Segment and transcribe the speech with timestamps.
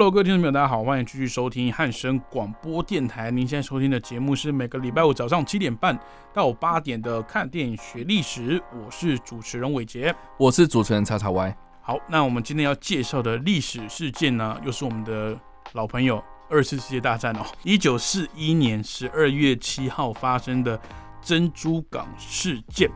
[0.00, 3.30] Hello，各位听众朋友，大家好，欢迎继续收听汉声广播电台。
[3.30, 5.94] 您现在收听的节目是每个礼拜五早上七点半
[6.32, 11.54] 到八点的《看电影学历史》，我是主持人伟杰，我是主持人叉叉 Y。
[11.82, 15.38] 好，那我们今天要介绍的历史事件呢，又是我们的
[15.74, 17.44] 老朋友二次世界大战哦。
[17.62, 20.80] 一九四一年十二月七号发生的
[21.20, 22.90] 珍珠港事件。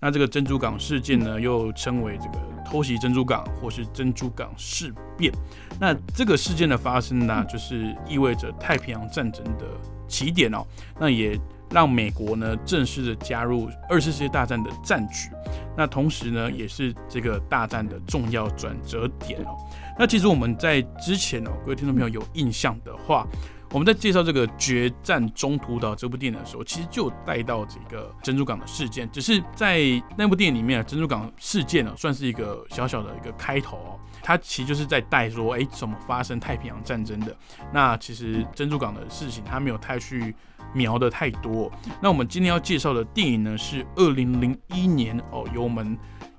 [0.00, 5.30] 那这个珍珠港事件呢，又称为这个偷袭珍珠港或是珍珠港事变。
[5.80, 9.66] 那这个事件的发生呢，就是意味着太平洋战争的
[10.08, 10.64] 起点哦。
[10.98, 11.38] 那也
[11.70, 15.30] 让美国呢正式的加入二次世界大战的战局。
[15.76, 19.56] 那同时呢，也是这个大战的重要转折点哦。
[19.98, 23.26] 那其实我们在之前哦，各位听众朋友有印象的话。
[23.72, 29.10] 我们在介绍这个《决战中途岛》这部电影的时候，其实就带到这个珍珠港的事件。
[29.10, 29.80] 只是在
[30.16, 33.98] 那部电影里面，珍珠港事件呢，算是一个小小的一个开头哦。
[34.26, 37.36] 它其实就是在带说，哎，怎么发生太平洋战争的？
[37.72, 40.34] 那其实珍珠港的事情，它没有太去
[40.74, 41.70] 描的太多。
[42.02, 45.96] 那我们今天要介绍的电影呢，是二零零一年哦，由我们。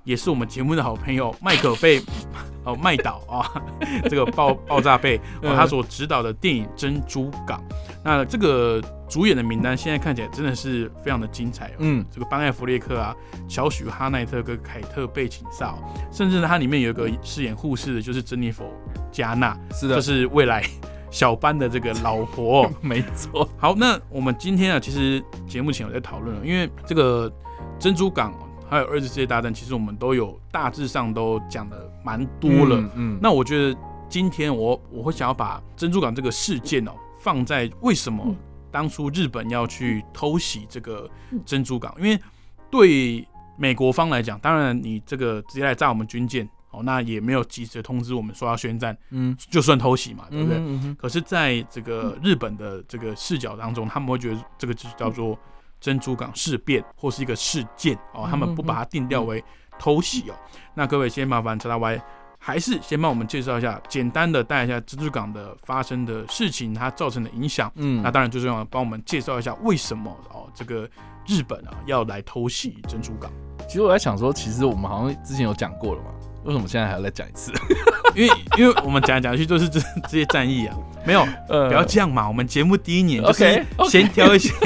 [0.08, 2.00] 也是我们节目的好朋友麦克贝
[2.64, 3.44] 哦麦导啊，
[4.08, 7.62] 这个爆 爆炸贝他所指导的电影《珍珠港》，
[8.02, 11.80] 那这个主演的名单现在看起来真的是非常的精彩哦。
[11.80, 13.14] 嗯，这个班艾弗列克啊，
[13.46, 15.74] 乔许哈奈特跟凯特贝琴萨，
[16.10, 18.64] 甚至呢，它里面有一个饰演护士的，就是珍妮佛
[19.12, 20.64] 加纳，是的，就是未来
[21.10, 23.46] 小班的这个老婆，没错。
[23.58, 27.30] 好，那我们今天啊，其实节目前有在讨论了，因为这个
[27.78, 28.32] 珍珠港。
[28.68, 32.90] 还有二次世界大战，其实我们都有大致上都讲的蛮多了。
[32.94, 38.34] 嗯，那我觉得今天我我会想要把珍珠港这个事件哦放在为什么
[38.70, 41.08] 当初日本要去偷袭这个
[41.46, 41.94] 珍珠港？
[41.98, 42.20] 因为
[42.70, 43.26] 对
[43.56, 50.94] 美国方来讲，当然你这个直接来炸我们军舰哦，那也没有及时通知我们说要宣战，嗯，就算偷袭嘛，对不对？
[50.96, 55.38] 可是在这个日本的这个视角当中，他们会觉得这个就叫做。
[55.80, 59.42] 珍珠港事变或是一个事件哦，他们不把它定调为
[59.78, 60.34] 偷袭哦。
[60.74, 62.00] 那各位先麻烦查大歪
[62.38, 67.70] 还是先帮我们介绍一下，简单的带一下珍珠港的发生的事情，它造成的影响。
[67.74, 70.88] 嗯，那当然最重要的，帮我们介绍一下为什么哦，这个
[71.26, 73.30] 日本啊要来偷袭珍珠港。
[73.66, 76.10] 其实我在想说，其实我们好像之前有讲过了嘛，
[76.48, 77.52] 为什么现在还要再讲一次？
[78.16, 80.74] 因为因为我们讲来讲去都是这这些战役啊，
[81.06, 82.26] 没有，不要这样嘛。
[82.26, 84.52] 我们节目第一年就是先挑一些。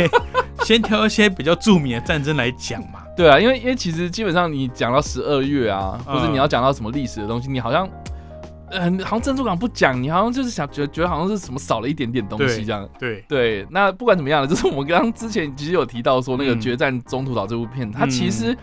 [0.62, 3.02] 先挑一些比较著名的战争来讲嘛。
[3.16, 7.88] 对啊，因为因为其实基本上你讲到十二月啊，或者你要讲到什么历史的东西，你好像，
[8.70, 12.88] 嗯，好像珍珠港不讲，你好像就是想觉得觉得好像是什么少了一点点东西这样。
[12.96, 18.56] 对对，那不管怎么样呢，就是我们刚刚之前其实有提到说那个《决战中途岛》这部片，它其实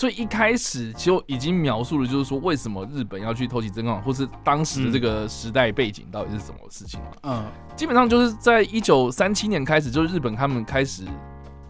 [0.00, 7.06] 最一开始就已经描述了，就是说为什么日本要去偷袭珍珠港，或是当时的这个时代背景到底是什么事情嘛？
[7.24, 7.44] 嗯，
[7.76, 11.04] 基本上就是在一九三七年开始，就是日本他们开始。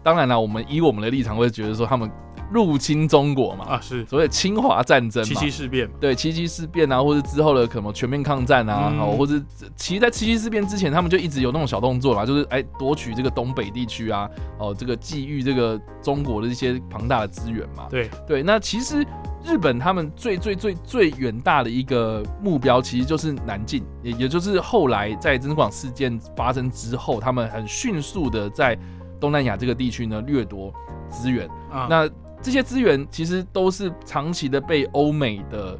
[0.01, 2.09] 当然了，我们以我们的立场会觉得说他们
[2.51, 9.41] 入侵中国嘛，啊是，所谓侵华战争，七七事变，对，七七事变啊，或者之后的可能全面抗战啊，好，或者
[9.75, 14.29] 其实，在七七事变之前，他们就一直有那种小动作嘛，就是哎夺取这个东北地区啊，
[14.59, 18.09] 哦，这个觊觎这个中国的一些庞大的资源嘛，对。
[18.27, 19.05] 对，那其实
[19.43, 28.77] 日本他们最最最最远大的一个目标，其实就是南进，也也就是后来在珍珠港事件发生之后，他们很迅速的在。
[29.21, 30.73] 东南亚这个地区呢，掠夺
[31.07, 31.47] 资源。
[31.71, 32.09] 啊，那
[32.41, 35.79] 这些资源其实都是长期的被欧美的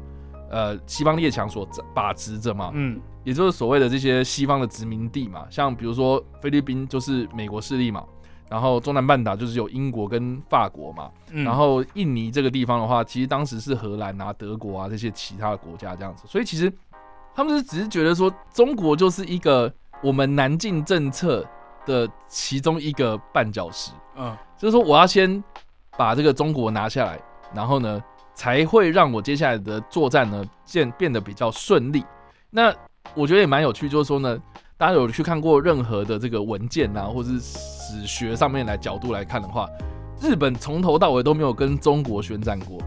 [0.50, 8.04] 呃西方列强所把持着嘛，嗯，也就是所谓的这些西方的殖民地嘛，像比如说菲律宾就是美国势力嘛，
[8.48, 16.72] 然后中南半岛就是有英国跟法国嘛，然后印尼这个地方的话，其实当时是荷兰啊、德国啊这些其他的国家这样子，所以其实
[17.34, 19.72] 他们是只是觉得说中国就是一个
[20.02, 21.44] 我们南进政策。
[21.84, 25.42] 的其中一个绊脚石，嗯，就是说我要先
[25.96, 27.18] 把这个中国拿下来，
[27.54, 28.02] 然后呢，
[28.34, 32.04] 才会让我接下来的作战呢变变得比较顺利。
[32.50, 32.72] 那
[33.14, 34.38] 我觉得也蛮有趣，就是说呢，
[34.76, 39.68] 大家有去看过任何的这个文件啊，或者是史学上面来角度来看的话，
[40.20, 42.78] 日本从头到尾都没有跟中国宣战过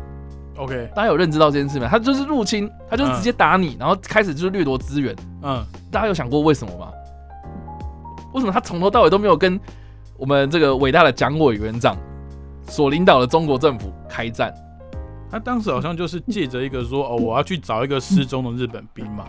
[0.58, 1.88] ，OK，大家有认知到这件事吗？
[1.90, 5.16] 他就是入侵，他就是直接打你，然后开始就是掠夺资源。
[5.44, 6.92] 嗯，大家有想过为什么吗？
[8.34, 9.60] 为什么他从头到尾都没有跟
[10.18, 11.96] 我们这个伟大的蒋委员长
[12.68, 14.54] 所领导的中国政府开战？
[15.30, 19.26] 他当时好像就是借着一个说哦，我要去找一个失踪的日本兵嘛。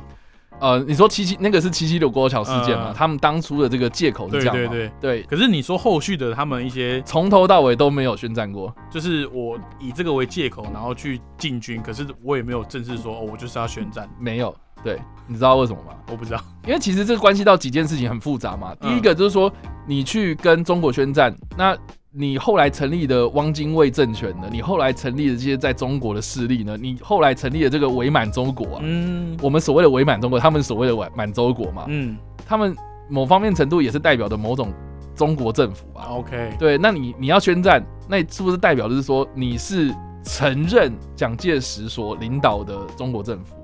[0.59, 2.91] 呃，你说七七那个是七七六国桥事件嘛？
[2.91, 4.71] 嗯他们当初的这个借口是这样嘛？
[4.71, 8.75] 对对对，可是你说后续的他们一些，从头到尾都没有宣战过。
[8.91, 15.93] 就是我以这个为借口，然后去进军，可是我也没有正式说哦，我就是要宣战，没有，对，你知道为什么吗？
[16.11, 16.41] 我不知道。
[16.67, 18.75] 因为其实这个关系到几件事情很复杂嘛。
[18.81, 19.53] 嗯第一个就是说，
[19.87, 21.77] 你去跟中国宣战，那
[22.19, 24.49] 你后来成立的汪精卫政权呢？
[24.51, 26.75] 你后来成立的这些在中国的势力呢？
[26.81, 32.17] 你后来成立的这个伪满洲国啊，嗯我们所谓的伪满中国，他们所谓的满满洲国嘛，嗯
[32.47, 32.75] 他们
[33.07, 34.73] 某方面程度也是代表的某种
[35.15, 43.57] 中国政府吧？，OK，对，那你你要宣战，那是不是代表的是说你是承认蒋介石所领导的中国政府，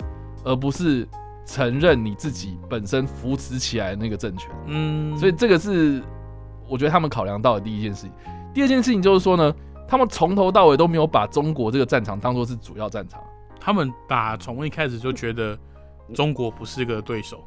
[0.44, 1.08] 而不是
[1.46, 4.50] 承认你自己本身扶持起来的那个政权？
[4.66, 6.02] 嗯，所以这个是
[6.68, 8.12] 我觉得他们考量到的第一件事情。
[8.54, 9.54] 第二件事情就是说呢，
[9.88, 13.20] 他们从头到尾都没有把中国这个战场当做是主要战场。
[13.58, 15.56] 他们打从一开始就觉得
[16.14, 17.42] 中国不是个对手。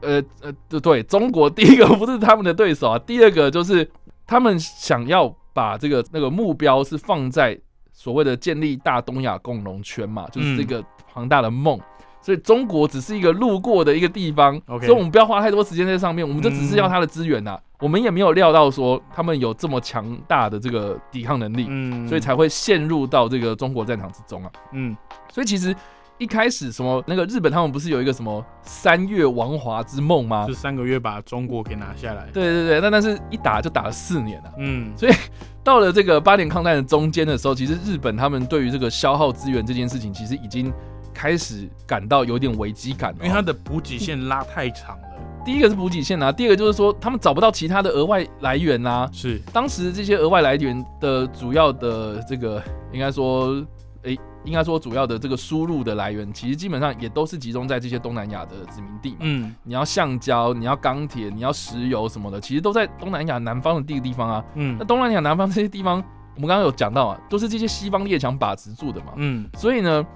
[0.00, 3.88] 呃呃，对对，中国第一个不是他们的对手啊，第二个就是
[4.26, 7.56] 他们想要把这个那个目标是放在
[7.92, 11.78] 所谓的建立大东亚共荣圈嘛，就是这个庞大的梦。
[12.20, 24.50] 所以中国只是一个路过的一个地方所以我们不要花太多时间在上面，我们就只是要它的资源呐、我们也没有料到说他们有这么强大的这个抵抗能力，嗯，所以才会陷入到这个中国战场之中啊。
[24.70, 24.96] 嗯
[25.32, 25.74] 所以其实
[26.18, 30.54] 一开始什么那个日本他们不是有一个什么三月王华之梦吗就？
[30.54, 32.28] 三个月把中国给拿下来。
[32.32, 34.52] 对对对，那但是一打就打了四年啊。
[34.58, 35.12] 嗯 所以
[35.64, 40.72] 到了这个八年抗战的中间的时候，其实日本他们对于这个消耗资源这件事情，其实已经
[41.12, 43.24] 开始感到有点危机感了哦。
[43.24, 45.08] 因为它的补给线拉太长了。
[45.44, 49.08] 第一个是补给线啊，第二个就是说他们找不到其他的额外来源啊。
[49.12, 52.62] 是，当时这些额外来源的主要的这个，
[52.92, 53.64] 应该说，
[54.02, 59.16] 诶、应该说主要的这个输入的来源，其实基本上也都是集中在这些东南亚的殖民地嘛。
[59.20, 64.44] 嗯你要橡胶，你要钢铁，你要石油什么的，其实都在东南亚南方的地地方啊。
[64.54, 65.96] 嗯那东南亚南方这些地方，
[66.36, 69.12] 我们刚刚有讲到啊，都是这些西方列强把持住的嘛。
[69.16, 70.06] 嗯所以呢，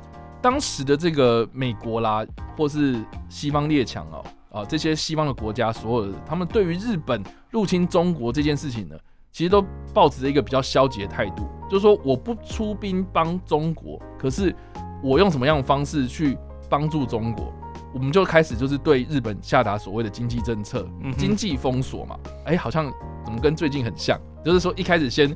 [0.41, 2.25] 当时的这个美国啦，
[2.57, 4.25] 或是西方列强哦，
[4.57, 8.97] 啊，这些西方的国家，所有的他们对于日本入侵中国这件事情呢，
[9.31, 9.63] 其实都
[9.93, 14.55] 抱持着一个比较消极的态度，就是说我不出兵帮中国，可是
[15.03, 16.39] 我用什么样的方式去
[16.71, 17.53] 帮助中国？
[17.93, 22.19] 我们就开始就是对日本下达所谓的经济政策、嗯经济封锁嘛。
[22.45, 22.91] 哎、好像
[23.25, 24.19] 怎么跟最近很像？
[24.43, 25.35] 就是说一开始先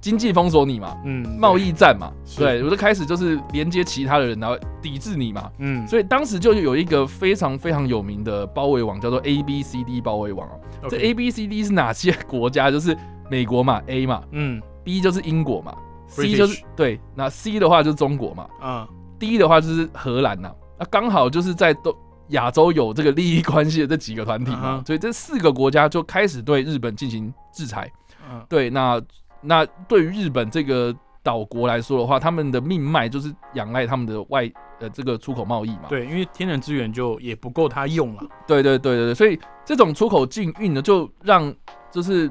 [0.00, 5.50] 经济封锁你嘛，嗯，贸易战嘛，是对，我就开始就是连接其他的人，然后抵制你嘛。
[5.58, 10.88] 嗯，所以当时就有一个非常非常有名的包围网，叫做 A B C D 包围网哦。
[10.88, 12.70] 这 A B C D 是哪些国家？
[12.70, 12.96] 就是
[13.28, 15.74] 美国嘛，A 嘛嗯，B 就是英国嘛
[16.06, 20.50] ，C 就是对，那 C 的话就是中国嘛啊，D 的话就是荷兰呐。
[20.78, 21.92] 那刚好就是在都
[22.28, 27.90] 亚洲有这个利益关系的这几个团体嘛所以这四个国家就开始对日本进行制裁。
[28.30, 29.00] 嗯对，那
[29.40, 34.50] 那对于日本这个岛国来说的话，他们的命脉就是仰赖他们的外
[34.80, 35.84] 呃这个出口贸易嘛。
[35.88, 38.22] 对，因为天然资源就也不够他用了。
[38.46, 41.54] 对对对对对，所以这种出口禁运呢，就让
[41.90, 42.30] 就是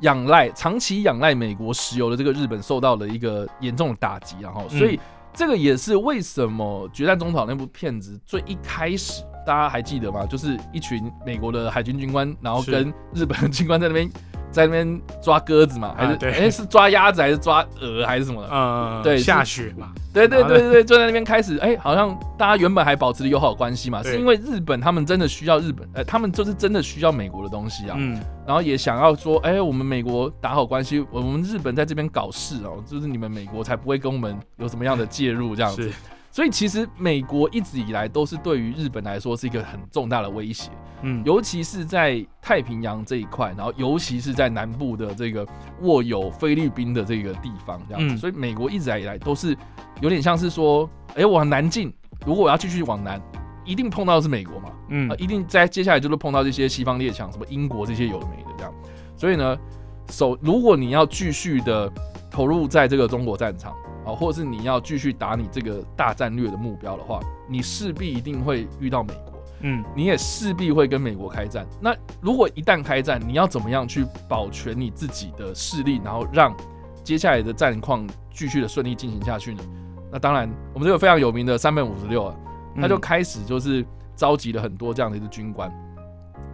[0.00, 4.98] 仰赖长期仰赖美国石油的这个日本受到了一个严重的打击，然后，所以
[5.32, 10.26] 这个也是为什么《决战中岛》那部片子最一开始大家还记得吗？
[10.26, 14.10] 就是一群美国的海军军官，然后跟日本的军官在那边
[14.50, 16.32] 在那边抓鸽子嘛，还是啊对。
[16.32, 18.48] 哎、是抓鸭子还是抓鹅还是什么的？
[18.52, 19.92] 嗯，对下雪嘛。
[20.12, 28.20] 对对对对对，就在那边开始，哎、好像大家原本还保持着友好关系嘛，是因为日本他们真的需要日本，呃，他们就是真的需要美国的东西啊，嗯。
[28.44, 35.84] 然后也想要说，哎、我们美国打好关系，我们日本在这边搞事哦，就是你们美国才不会跟我们有什么样的介入这样子。
[35.84, 35.92] 是，
[36.32, 40.70] 所以其实美国一直以来都是对于日本来说是一个很重大的威胁，
[41.02, 41.22] 嗯。
[41.24, 45.44] 尤其是在太平洋这一块，然后尤其是在南部的这个
[45.82, 48.16] 握有菲律宾的这个地方，这样子，嗯。
[48.16, 49.56] 所以美国一直以来都是
[50.00, 51.92] 有点像是说，哎、我往南进，
[52.24, 53.20] 如果我要继续往南，
[53.64, 55.10] 一定碰到的是美国嘛，嗯。
[55.10, 58.72] 啊，一定在接下来就是碰到这些西方列强，什么英国这些有的没的这样，
[59.16, 59.58] 所以呢，
[60.10, 61.92] 首如果你要继续的
[62.30, 63.74] 投入在这个中国战场
[64.10, 69.30] 啊，或者是你要继续打你这个大战略的目标的话，你势必一定会遇到美国。
[69.62, 71.66] 嗯你也势必会跟美国开战。
[71.82, 76.56] 那如果一旦开战，你要怎么样去保全你自己的势力，然后让
[77.04, 79.62] 接下来的战况继续的顺利进行下去呢？
[80.10, 82.34] 那当然，我们这个非常有名的三本五十六啊，
[82.80, 83.84] 他就嗯开始就是
[84.16, 85.70] 召集了很多这样的一个军官。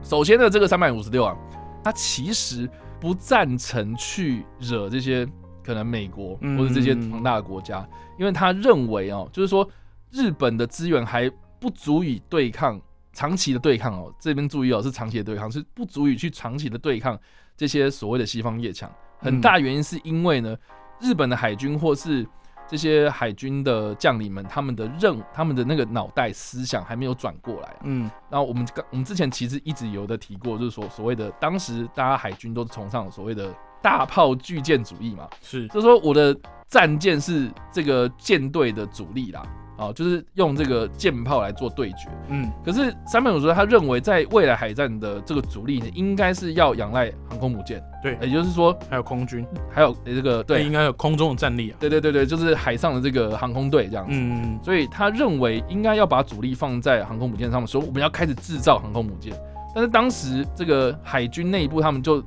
[0.02, 1.36] 首先呢，这个三百五十六啊，
[1.84, 2.68] 他其实
[3.00, 5.24] 不赞成去惹这些
[5.66, 7.86] 可能美国嗯或者这些庞大的国家，
[8.18, 9.68] 因为他认为哦，就是说
[10.12, 12.80] 日本的资源还不足以对抗
[13.12, 17.18] 长期的对抗哦，这边注意哦，是长期的对抗，是不足以去长期的对抗
[17.56, 18.90] 这些所谓的西方列强。
[19.18, 20.56] 很大原因是因为呢，
[21.00, 22.26] 日本的海军或是
[22.68, 27.80] 这些海军的将领们，他们的任他们的那个脑袋思想还没有转过来啊。
[27.84, 35.66] 嗯然后我们刚我们之前其实一直有的提过，就是说所谓的当时大家海军都是崇尚所谓的大炮巨舰主义嘛，是。
[35.68, 36.36] 就是说我的
[36.68, 39.42] 战舰是这个舰队的主力啦，
[39.78, 42.08] 啊，就是用这个舰炮来做对决。
[42.28, 42.50] 嗯。
[42.64, 50.64] 可是三本五说他认为在未来海战的这个主力呢，应该是要仰赖航空母舰，对，也就是说还有空军，还有呃这个对。
[50.64, 51.76] 应该有空中的战力啊。
[51.78, 54.10] 对对对对，就是海上的这个航空队这样子。
[54.12, 59.32] 嗯所以他认为应该要把主力放在航空母舰上面，说我们要开始制造航空母舰。
[59.72, 62.24] 但是当时这个海军内部他们就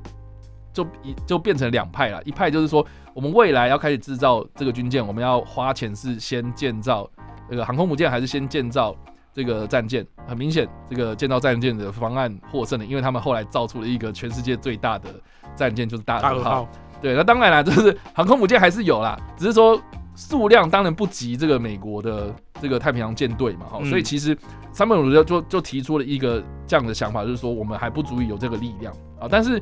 [0.72, 2.84] 就一就变成两派了，一派就是说
[3.14, 7.08] 我们未来要开始制造这个军舰，我们要花钱是先建造
[7.48, 8.94] 这个航空母舰，还是先建造
[9.32, 10.06] 这个战舰？
[10.26, 15.08] 很明显，这个建造战舰的方案获胜了，因为他们后来造出了一个全世界最大的
[15.54, 16.68] 战舰，就是大和号。
[17.02, 19.80] 对，那当然啦，就是航空母舰还是有啦，只是说
[20.14, 24.36] 数量当然不及这个美国的这个太平洋舰队嘛，哈、嗯所以其实
[24.70, 29.60] 三本五就就就提出了一个这样的想法，就是说我们还不足以有这个力量啊，但是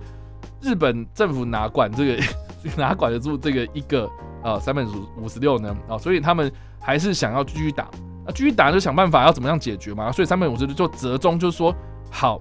[0.60, 2.22] 日本政府哪管这个
[2.76, 4.08] 哪管得住这个一个
[4.42, 5.76] 呃三本五五十六呢？
[5.88, 7.88] 啊，所以他们还是想要继续打，
[8.26, 11.74] 那继续打就想办法要怎么样解决嘛，所以三本五十六就折中就是说
[12.10, 12.40] 好。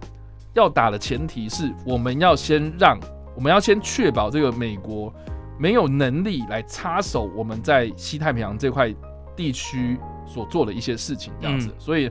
[0.53, 2.97] 要打的前提是我们要先让
[3.35, 5.13] 我们要先确保这个美国
[5.59, 8.91] 没有能力来插手我们在西太平洋这块
[9.35, 11.75] 地区所做的一些事情，这样子，嗯。
[11.77, 12.09] 所以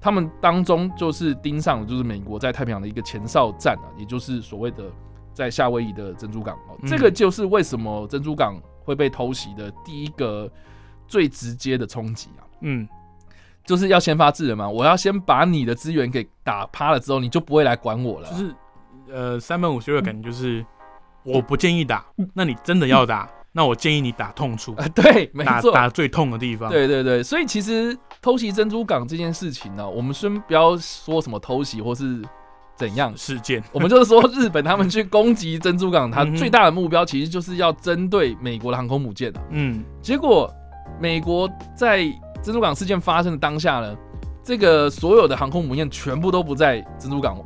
[0.00, 4.90] 他们当中就是盯上了就是美国在太平洋的一个前哨站啊，也就是所谓的
[5.34, 10.50] 在夏威夷的珍珠港哦，嗯这个就是为什么珍珠港会被偷袭的第一个
[11.06, 12.46] 最直接的冲击啊。
[12.60, 12.88] 嗯
[13.66, 18.30] 就是要先发制人嘛，我要先把你的资源给打趴了之后，你就不会来管我了。
[18.30, 18.54] 就是
[19.10, 20.64] 呃三本五十六的感觉就是
[21.22, 32.22] 我不建议打，那你真的要打，那我建议你打痛处，啊，对，没错，打最痛的地方。，对对对，所以其实偷袭珍珠港这件事情呢，我们先不要说什么偷袭或是
[32.76, 39.40] 怎样，事件， 我们就是说日本他们去攻击珍珠港，它最大的目标其实就是要针对美国的航空母舰啊。
[39.50, 40.52] 嗯结果
[41.00, 42.04] 美国在
[42.42, 43.96] 珍珠港事件发生的当下呢，
[44.42, 47.36] 这个所有的航空母舰全部都不在珍珠港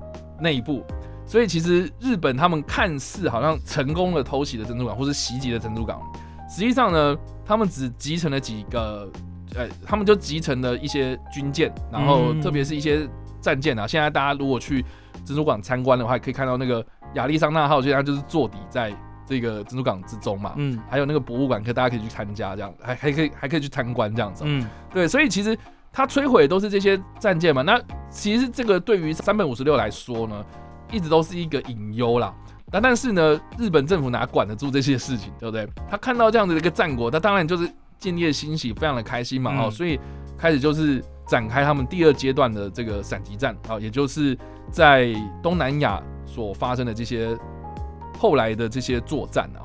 [0.41, 0.85] 内部，
[1.27, 6.01] 所以其实日本他们看似好像成功的偷袭了珍珠港，或是袭击了珍珠港，
[6.49, 9.11] 实际上呢，他们只集成了几个，
[9.55, 13.09] 呃，他们就集成了一些军舰，然后嗯特别是一些
[13.41, 13.87] 战舰啊。
[13.87, 14.85] 现在大家如果去
[15.29, 18.93] 珍珠港参观的话，可以看到那个亚利桑那号，现在就是坐底在
[19.27, 20.55] 这个珍珠港之中嘛。
[20.57, 25.57] 嗯还有那个博物馆，可大家可以去参加，这样还还可以还可以去参观这样子、嗯对，所以其实
[25.93, 27.63] 它摧毁都是这些战舰嘛。
[27.63, 30.45] 那其实这个对于三本五十六来说呢，
[30.91, 32.35] 一直都是一个隐忧啦。
[32.71, 35.67] 那但是呢，日本政府哪管得住这些事情，对不对？
[35.89, 39.53] 他看到这样的一个战果，他当然就是建立了欣喜，非常的开心嘛。
[39.55, 39.99] 嗯哦，所以
[40.37, 44.37] 开始就是展开他们第二阶段的这个闪击战啊、也就是
[44.71, 47.37] 在东南亚所发生的这些
[48.19, 49.61] 后来的这些作战啊。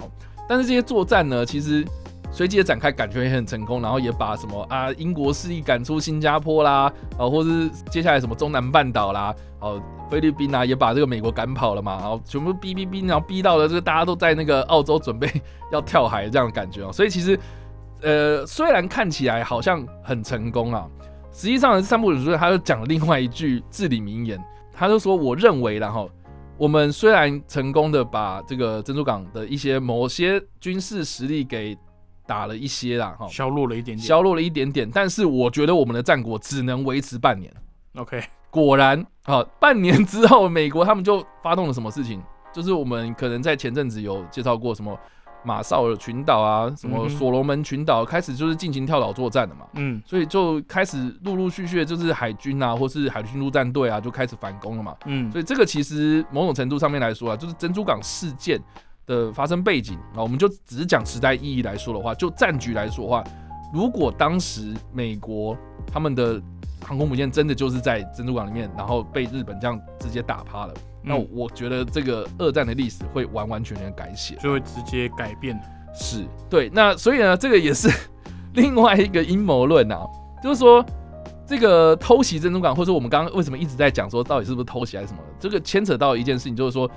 [0.47, 1.85] 但是这些作战呢，其实
[2.29, 15.31] 随即的展开，感觉也很成功，然后也把什么啊英国势力赶出新加坡啦，啊，或是接下来什么中南半岛啦，哦、菲律宾啊，也把这个美国赶跑了嘛，然后全部逼逼逼，然后逼到了这个大家都在那个澳洲准备
[15.71, 17.39] 要跳海这样的感觉哦，所以其实
[18.01, 20.85] 呃虽然看起来好像很成功啊，
[21.33, 26.09] 实际上三部主任他就讲了另外一句至理名言，他就说我认为然后。
[26.55, 31.75] 我们虽然成功的把这个珍珠港的一些某些军事实力给
[32.27, 34.07] 打了一些啦，哈，削弱了一点点。
[34.07, 37.51] 削弱了一点点，但是我觉得我们的战果只能维持半年。
[37.95, 42.21] OK，果然，啊，半年之后，美国他们就发动了什么事情？
[42.53, 44.97] 就是我们可能在前阵子有介绍过什么
[45.43, 49.65] 马绍尔群岛啊，什么所罗门群岛，开始就是进行跳岛作战了嘛。
[49.73, 54.95] 嗯所以就开始陆陆续续的就是海军啊，或是海军陆战队啊，就开始反攻了嘛。
[55.05, 58.59] 嗯所以这个其实某种程度上面来说啊，就是珍珠港事件
[59.05, 63.23] 的发生背景啊，我们就只是讲时代意义来说的话，就战局来说的话，
[63.73, 65.57] 如果当时美国
[65.91, 66.41] 他们的
[66.85, 74.35] 航空母舰真的就是在珍珠港里面，然后被日本这样直接打趴了，那嗯我觉得这个二战的历史会完完全全改写。
[74.41, 75.59] 就会直接改变。
[75.93, 77.87] 是对，那所以呢，这个也是
[78.55, 80.05] 另外一个阴谋论啊，
[80.41, 80.83] 就是说
[81.45, 85.19] 这个偷袭珍珠港，或者说我们刚刚为什么一直在讲说到底是不是偷袭还是什么？
[85.39, 86.89] 这个牵扯到一件事情，就是说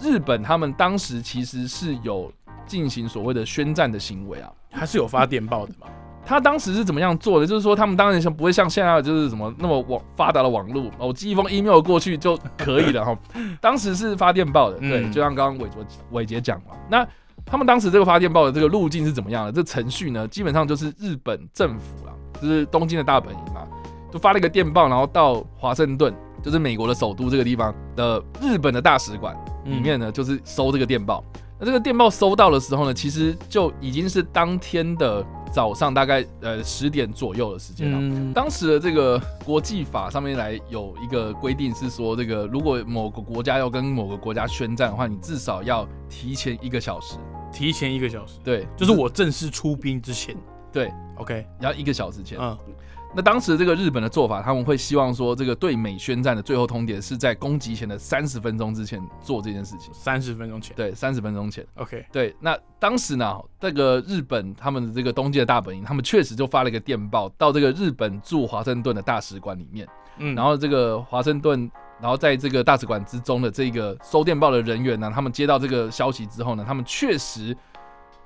[0.00, 2.30] 日本他们当时其实是有
[2.66, 4.52] 进行所谓的宣战的行为啊。
[4.74, 5.86] 还是有发电报的嘛？
[6.24, 7.46] 他当时是怎么样做的？
[7.46, 13.18] 就是说，他们当然像不会像现在就是什么那么网发达的网络，我寄一封 email 过去就可以了 哈。
[13.60, 16.76] 当时是发电报的，对，嗯就像刚刚伟卓伟杰讲嘛。
[16.88, 17.06] 那
[17.44, 19.52] 他们当时这个发电报的这个路径是怎么样的？
[19.52, 23.66] 这程序呢，基本上就是日本政府啊，就是东京的大本营嘛，
[24.12, 31.22] 就发了一个电报，然后到华盛顿，就是美国的首都这个地方的日本的大使馆里面呢，就是收这个电报。
[31.58, 47.16] 那这个电报收到的时候呢，其实就已经是当天的早上大概呃十点左右的时间当时的这个国际法上面来有一个规定是说，这个如果某个国家要跟某个国家宣战的话，你至少要提前一个小时。
[47.52, 50.34] 提前一个小时，对，就是我正式出兵之前。
[50.72, 52.38] 对，OK，要一个小时前。
[52.40, 52.56] 嗯，
[53.14, 59.92] 那当时这个日本的做法，他们会希望说，这个对美宣战的最后通牒是在攻击前的三十分钟之前做这件事情。
[59.92, 60.74] 三十分钟前。
[60.74, 61.66] 对，三十分钟前。
[61.74, 77.54] OK，对，那当时呢，这个日本他们的这个东京的大本营，他们确实就发了一个电报到这个日本驻华盛顿的大使馆里面，嗯，然后这个华盛顿，然后在这个大使馆之中的这个收电报的人员呢，他们接到这个消息之后呢，他们确实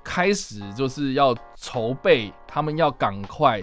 [0.05, 3.61] 开始就是要筹备，他们要赶快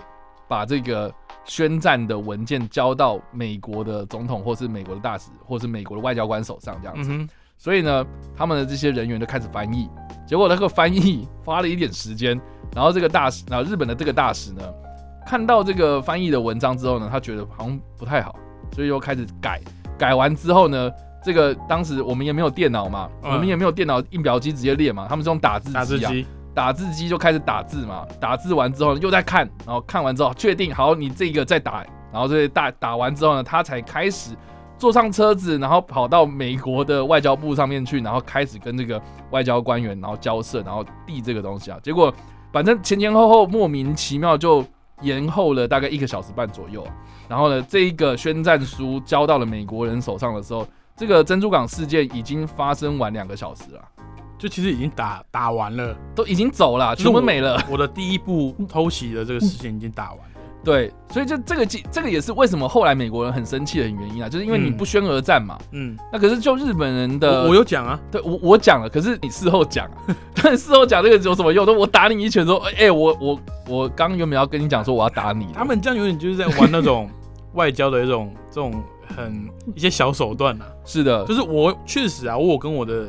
[0.54, 1.12] 把这个
[1.46, 7.10] 宣战的文件交到美国的总统，或是美国的大使，或是美国的外交官手上这样子。
[7.12, 8.06] 嗯，所以呢，
[8.38, 9.90] 他们的这些人员就开始翻译，
[10.28, 12.40] 结果那个翻译花了一点时间，
[12.76, 14.62] 然后这个大使，然后日本的这个大使呢，
[15.26, 18.36] 看到这个翻译的文章之后呢，他觉得好像不太好，
[18.76, 19.60] 所以又开始改，
[19.98, 20.92] 改完之后呢，
[21.24, 26.12] 这个当时我们也没有电脑嘛，嗯我们也没有电脑印表机直接列嘛，他们是用打字机啊，
[26.54, 27.10] 打字机。
[27.10, 34.36] 就开始打字嘛，打字完之后又在看，然后看完之后确定好你这个再打，然后这打打完之后呢，他才开始
[34.78, 39.02] 坐上车子，然后跑到美国的外交部上面去，然后开始跟这个
[39.32, 41.78] 外交官员然后交涉，然后递这个东西啊。
[41.82, 42.14] 结果
[42.52, 44.66] 反正前前后后莫名其妙就
[45.02, 46.86] 延后了大概一个小时半左右。
[47.30, 53.82] 然后呢，这一个宣战书交到了美国人手上的时候，这个珍珠港事件已经发生完两个小时了，
[54.38, 57.62] 就其实已经打打完了，都已经走了，就是我全部没了。
[57.70, 60.26] 我的第一步偷袭的这个事情已经打完了。
[60.64, 65.58] 对，所以就这个这个也是为什么后来美国人很生气的原因啊，就是因为你嗯不宣而战嘛。
[65.72, 69.92] 嗯，那可是就日本人的，我我有讲啊，对我我讲了，可是你事后讲，
[70.42, 71.66] 但事后讲这个有什么用？
[71.66, 77.10] 都我打你一拳说，哎、我我我刚原本要跟你讲说我要打你，他们这样有点就是在玩那种
[77.56, 78.82] 外交的一种这种
[79.18, 80.66] 很一些小手段啊。
[80.86, 83.08] 是的，就是我确实啊，我有跟我的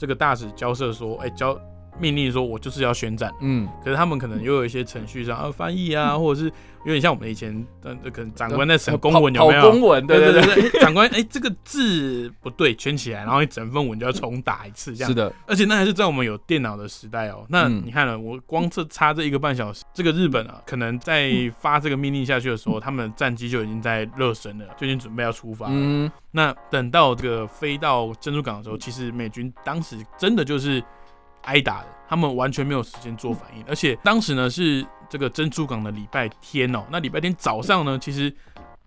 [0.00, 1.54] 这个大使交涉说，哎、交
[1.98, 6.50] 命令说我就是要宣战，嗯，可是他们可能又有一些程序上啊翻译啊，或者是
[6.84, 9.70] 有点像我们以前呃可能长官在审公文有没有？
[9.70, 15.14] 公文，对对对，长官哎、这个字不对，圈起来，然后一整份文就要重打一次，这样是。
[15.14, 17.44] 的，而且那还是在我们有电脑的时代哦。
[17.48, 25.72] 那嗯你看了，我光这差这一个半小时，这个日本啊，可能在发这个命令下去的时候，他们的战机就已经在热身了，就已经准备要出发了。
[25.74, 30.82] 嗯，那等到这个飞到珍珠港的时候，其实美军当时真的就是
[31.42, 38.32] 挨打的，他们完全没有时间做反应，而且当时呢是这个珍珠港的礼拜天哦，那礼拜天早上呢，其实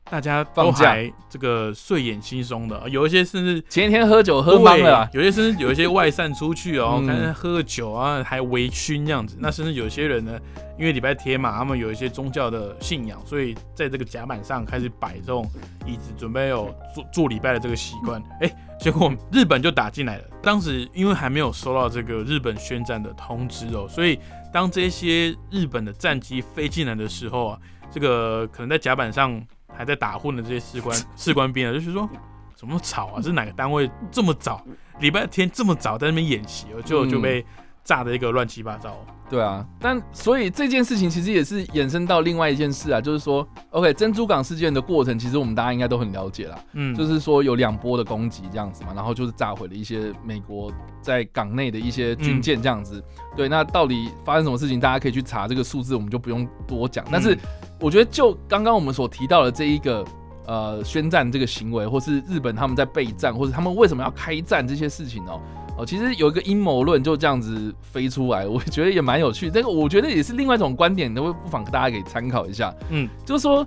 [0.05, 9.35] 大家都还这个睡眼惺忪的，有一些甚至前一天喝酒喝懵了啊，有些甚至有一些外散出去哦，嗯看看喝个酒啊，还微醺这样子。
[9.39, 10.39] 那甚至有些人呢，
[10.77, 15.49] 因为礼拜天嘛，他们有一些宗教的信仰，所以在这个甲板上开始摆这种
[15.85, 18.21] 椅子，准备有做做礼拜的这个习惯。
[18.41, 20.23] 哎、结果日本就打进来了。
[20.41, 24.19] 当时因为还没有收到这个日本宣战的通知哦，所以
[24.51, 27.59] 当这些日本的战机飞进来的时候啊，
[27.89, 29.41] 这个可能在甲板上
[29.73, 32.09] 还在打混的这些士官 士官兵啊，就是说
[32.55, 33.21] 怎么吵啊？
[33.21, 34.65] 是哪个单位这么早？
[34.99, 37.43] 礼拜天这么早在那边演习哦，就嗯就被
[37.83, 38.89] 炸的一个乱七八糟。
[38.89, 53.03] 哦对啊，但所以这件事情其实也是衍生到另外一件事啊，就是说，OK，珍珠港事件的过程，其实我们大家应该都很了解啦，嗯，就是说有两波的攻击这样子嘛，然后就是炸毁了一些美国在港内的一些军舰这样子。
[53.35, 57.03] 对，那到底发生什么事情，大家可以去查这个数字，我们就不用多讲。
[57.11, 57.35] 但是
[57.79, 60.05] 我觉得就刚刚我们所提到的这一个
[60.45, 65.41] 呃宣战这个行为，或是日本他们在备战，或者他们为什么要开战这些事情哦。
[65.75, 69.49] 哦，其实有一个阴谋论就这样子飞出来， 我觉得也蛮有趣。
[69.49, 72.73] 这个我觉得也是另外一种观点，都不妨大家可以参考一下。
[72.89, 73.65] 嗯，就是说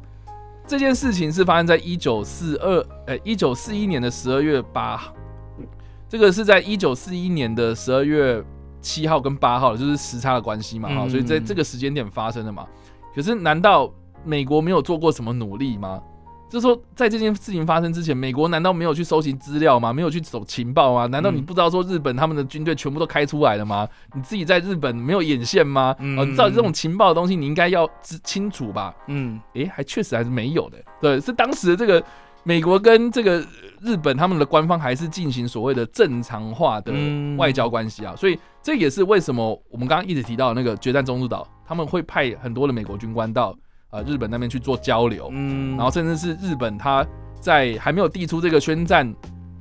[0.67, 5.13] 这件事情是发生在一九四二，呃，一九四一年的十二月八号，
[6.09, 8.43] 这个是在一九四一年的十二月
[8.81, 12.67] 七号跟八号，就是时差的关系嘛，哈、嗯所以在这个时间点发生的嘛。
[13.15, 13.93] 可是难道
[14.25, 16.01] 美国没有做过什么努力吗？
[16.49, 19.93] 就是说，在这件事情发生之前，美国难道没有去收集资料吗？
[19.93, 21.07] 没有去走情报吗？
[21.07, 23.89] 难道你嗯不知道说日本他们的军队全部都开出来了吗？
[24.15, 25.95] 你自己在日本没有眼线吗？
[25.99, 28.95] 嗯哦，你知道这种情报的东西，你应该要知清楚吧？
[29.09, 30.79] 嗯诶，还确实还是没有的。
[31.01, 32.03] 对，是当时的这个
[32.45, 33.45] 美国跟这个
[33.81, 43.53] 日本他们的官方还是进行所谓的正常化的嗯外交关系啊，所以这也是为什么我们刚刚一直提到那个决战中途岛，他们会派很多的美国军官到
[43.97, 47.07] 呃日本那边去做交流，嗯，然后甚至是日本他
[47.41, 49.13] 在还没有递出这个宣战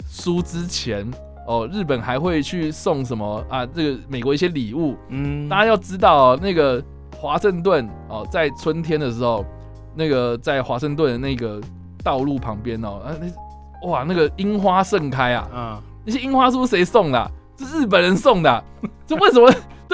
[0.08, 1.10] 书之前。
[1.48, 3.64] 哦，日本还会去送什么啊？
[3.68, 6.84] 这个美国一些礼物，嗯大家要知道、哦，那个
[7.16, 9.46] 华盛顿哦，在春天的时候，
[9.94, 11.62] 那个在华盛顿的那个
[12.04, 18.64] 道路旁边哦，啊，那哇，那个樱花盛开啊，嗯那些樱花是不是谁送的啊、是日本人送的啊、
[19.06, 19.48] 这为什么？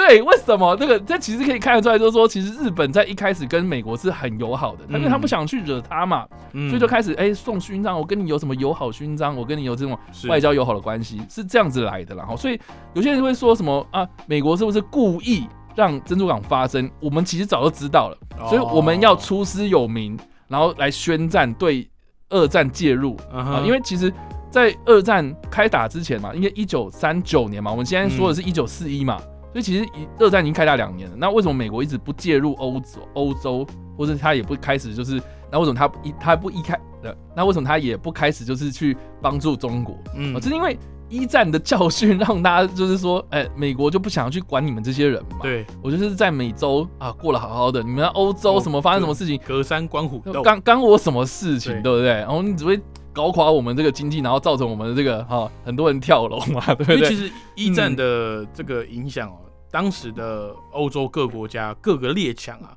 [0.08, 0.76] 对，为什么？
[0.78, 9.96] 这个这其实可以看得出来，就是说，其实日本在一开始跟美国是很友好的，因为他不想去惹他嘛，嗯所以就开始哎、送勋章，我跟你有什么友好勋章，我跟你有这种
[10.28, 12.16] 外交友好的关系，是这样子来的。
[12.16, 12.60] 然后，所以
[12.96, 16.90] 有些人会说什么啊，美国是不是故意让珍珠港发生？
[17.00, 18.18] 我们其实早就知道了，
[18.50, 21.88] 所以我们要出师有名，然后来宣战，对
[22.30, 23.62] 二战介入啊。
[23.64, 24.12] 因为其实，
[24.50, 29.22] 在二战开打之前嘛，因为一九三九年嘛，我们现在说的是一九四一嘛。
[29.52, 33.08] 所以其实一二战已经开打两年了，那为什么美国一直不介入欧洲？
[33.14, 39.98] 欧洲，或者他也不开始就是，那为什么他一他不一开的，那为什么他也不开始就是去帮助中国？
[40.16, 40.78] 嗯是因为
[41.10, 52.08] 一战的教训让大家就是说，哎、美国就不想要去管你们这些人嘛。，对我就是在美洲啊过得好好的，你们在欧洲哦什么发生什么事情，隔山观虎斗，干干我什么事情，对对不对？
[52.12, 52.80] 然后你只会
[53.14, 56.96] 搞垮我们这个经济，然后造成我们的这个哈、很多人跳楼嘛， 对不对？
[56.96, 59.38] 因为其实一战的这个影响哦，
[59.70, 62.76] 当时的欧洲各国家各个列强啊，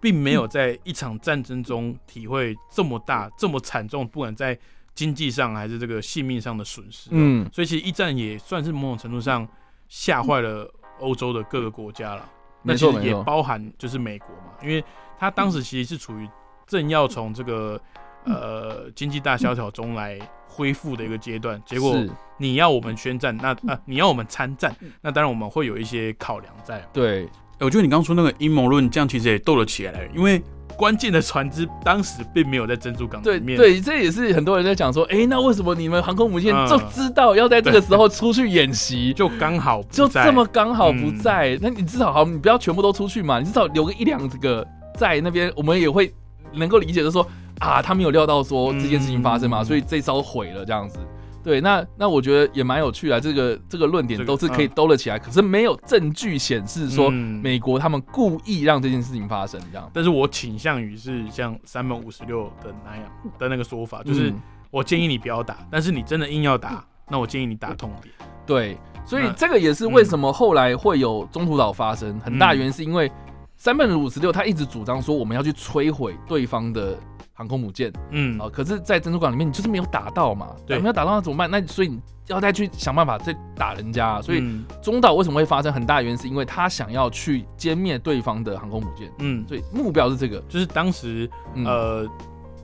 [0.00, 4.58] 并没有在一场战争中体会这么大、这么惨重，不管在
[4.94, 7.10] 经济上还是这个性命上的损失。
[7.12, 9.46] 嗯，嗯，所以其实一战也算是某种程度上
[9.88, 10.68] 吓坏了
[11.00, 12.28] 欧洲的各个国家了。
[12.62, 14.82] 那其实也包含就是美国嘛，因为
[15.16, 16.28] 他当时其实是处于
[16.66, 17.80] 正要从这个
[18.26, 26.84] 呃经济大萧条中来恢复的一个阶段，结果是你要我们宣战，那啊你要我们参战，那当然我们会有一些考量在。
[26.92, 27.28] 对，
[27.60, 30.42] 我觉得你刚刚说那个阴谋论，这样其实也斗得起来，因为
[30.76, 33.56] 关键的船只当时并没有在珍珠港里面。
[33.56, 39.12] 对对，这也是很多人在讲说，哎、那为什么你们航空母舰嗯就知道要在这个时候出去演习？
[39.16, 44.66] 就刚好不就这么刚好不嗯在，那你至少好，你不要全部都出去嘛，你至少留个一两个
[44.98, 46.12] 在那边，我们也会
[46.52, 47.26] 能够理解，就是说
[47.60, 50.98] 啊，他没有料到说这件事情发生嘛，嗯所以这招毁了这样子。
[51.42, 59.88] 对，那那我觉得也蛮有趣的，这个这个论点都是可以兜了起来，可是没有证据显示说嗯美国他们故意让这件事情发生这样。
[59.94, 63.04] 但是我倾向于是像三本五十六的那样
[63.38, 64.42] 的那个说法，就是嗯
[64.72, 68.12] 我建议你不要打，但是你真的硬要打，那我建议你打痛点。
[68.44, 73.08] 对，所以这个也是为什么后来会有中途岛发生，很大嗯原因是因为
[73.56, 76.98] 三本五十六他一直主张说我们要去摧毁对方的
[77.36, 77.92] 航空母舰。
[78.10, 78.36] 嗯。
[78.40, 80.78] 啊、可是，在珍珠港里面你就是没有打到嘛，对。
[80.80, 81.48] 没有打到那怎么办？
[81.48, 84.64] 那所以你要再去想办法再打人家啊、所以嗯。
[84.82, 90.40] 中岛为什么会发生很大原因是因为他想要去歼灭对方的航空母舰，嗯，所以目标是这个。
[90.48, 92.08] 就是当时嗯、呃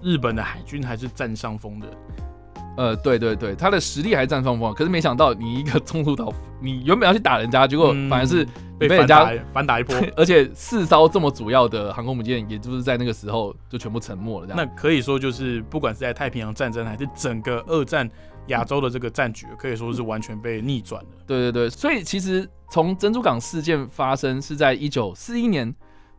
[0.03, 1.87] 日本的海军还是占上风的。
[2.77, 8.45] 呃，对对对，他的实力还是占上风，可是没想到你一个中途岛，你原本要去打人家，结果嗯反而是
[8.79, 9.95] 被被人家反打反打一波。
[10.17, 14.57] 而且四艘这么主要的航空母舰，也就是在那个时候就全部沉没了，这样。
[14.57, 18.09] 那可以说就是不管是在太平洋战争还是整个二战
[18.47, 21.09] 亚洲的这个战局，可以说是完全被逆转了。
[21.27, 25.73] 对对对，所以其实从珍珠港事件发生是在一九四一年，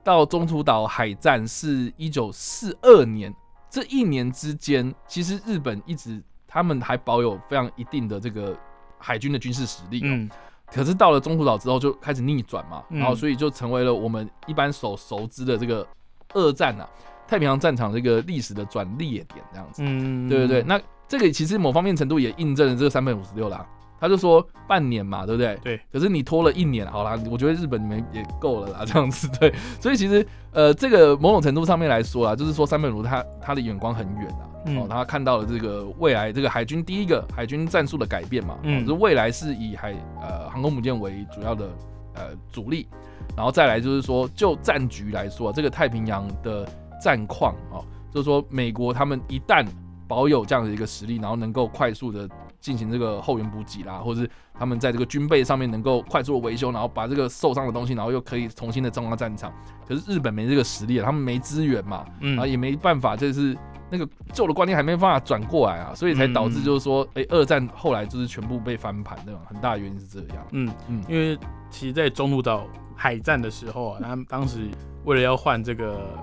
[0.04, 3.34] 到中途岛海战是一九四二年，
[3.72, 6.22] 这一年之间，其实日本一直
[6.54, 8.56] 他们还保有非常一定的这个
[9.00, 10.30] 海军的军事实力、嗯，嗯。
[10.68, 13.00] 可是到了中途岛之后就开始逆转嘛，嗯。
[13.00, 15.86] 然后所以就成为了我们一般所熟知的这个
[16.34, 16.88] 二战啊，
[17.28, 19.82] 太平洋战场这个历史的转捩点这样子。
[19.84, 23.68] 嗯，对对对，那这个其实某方面程度也印证了这个三百五十六啦。
[24.04, 25.58] 他就说半年嘛，对不对？
[25.64, 25.80] 对。
[25.90, 29.50] 可是你拖了一年，好啦，我觉得日本你们也够了啦，这样子对。
[29.80, 41.70] 所以其实呃，这个某种程度上面来说啊，就是说三本如他他的眼光很远啊，嗯哦，他看到了这个未来这个海军第一个海军战术的改变嘛，嗯嗯，就是未来是以海呃航空母舰为主要的
[42.16, 42.86] 呃主力，
[43.38, 46.68] 然后再来就是说就战局来说、啊，这个太平洋的
[47.02, 49.66] 战况哦，就是说美国他们一旦
[50.10, 52.28] 保有这样的一个实力，然后能够快速的
[52.64, 59.52] 进行这个后援补给啦，或者是他们在这个军备上面能够快速的维修，然后把这个受伤的东西，然后又可以重新的装到战场。
[59.86, 63.54] 可是日本没这个实力，他们没资源嘛，嗯然后也没办法，就是
[63.90, 70.48] 那个旧的观念还没办法转过来啊，所以才导致就是说，哎、二战后来就是全部被翻盘，那种很大的原因是这样。
[70.52, 71.38] 嗯嗯因为
[71.70, 74.70] 其实，在中途岛海战的时候啊，他们当时
[75.04, 76.18] 为了要换这个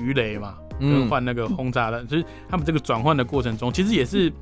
[0.00, 4.32] 鱼雷嘛，跟嗯，换那个轰炸弹，就是他们这个转换的过程中，其实也是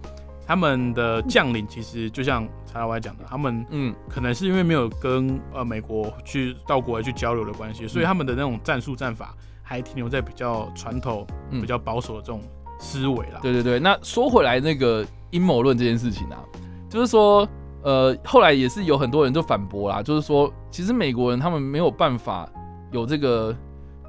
[0.50, 9.32] 他们的将领，其实就像查拉歪讲的，他们嗯，可能是因为没有跟呃美国去到国外去交流的关系，所以他们的那种战术战法
[9.62, 12.42] 还停留在比较传统、嗯比较保守的这种
[12.80, 13.38] 思维啦。
[13.40, 13.78] 对对对。
[13.78, 16.42] 那说回来，那个阴谋论这件事情啊，
[16.88, 17.48] 就是说，
[17.84, 22.50] 呃，后来也是有很多人就反驳啦，就是说，其实美国人他们没有办法
[22.90, 23.56] 有这个，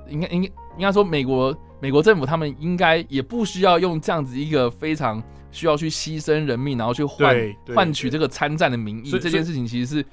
[0.10, 5.22] 应该应该应该说，美国美国政府他们应该也不需要用这样子一个非常
[5.52, 7.36] 需要去牺牲人命，然后去换
[7.76, 10.06] 换取这个参战的名义，所以这件事情其实是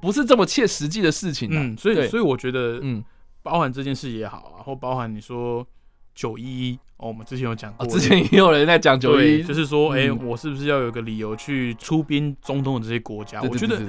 [0.00, 1.60] 不是这么切实际的事情啊？
[1.60, 3.04] 嗯，所以所以我觉得，嗯，
[3.42, 5.66] 包含这件事也好啊，或包含你说
[6.14, 13.42] 九一一哦，我们之前有讲哦，过，之前也有人在讲九对，一，就是说，哎、嗯我是不是要有个理由去出兵中东的这些国家？
[13.42, 13.80] 我觉得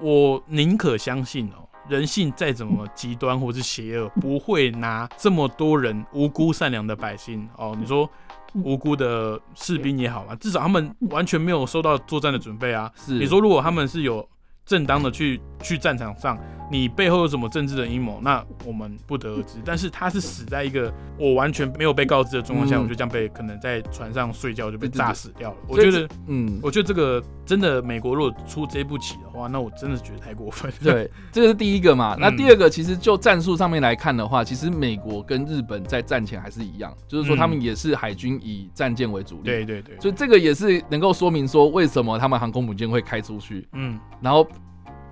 [0.00, 8.08] 我宁可相信哦，人性再怎么极端或是邪恶，不会拿这么多人无辜善良的百姓哦，你说
[8.64, 12.90] 无辜的士兵也好嘛，至少他们完全没有受到作战的准备啊。
[12.96, 14.26] 是你说如果他们是有
[14.70, 16.38] 正当的去去战场上，
[16.70, 19.58] 你背后有什么政治的阴谋，那我们不得而知。
[19.64, 25.56] 但是他是死在一个我完全没有被告知的状况下，嗯我就这样被可能在船上睡觉就被炸死掉了。
[25.66, 30.72] 我觉得，嗯，我觉得这个真的美国如果出这步棋的话，那我真的觉得太过分。
[30.80, 32.16] 对， 这个是第一个嘛。
[32.16, 39.42] 那嗯第二个，其实就战术上面来看的话，其实美国跟日本在战前还是一样，就是说他们也是海军以战舰为主力。
[39.42, 44.46] 对对对，所以这个也是能够说明说为什么他们航空母舰会开出去，嗯，然后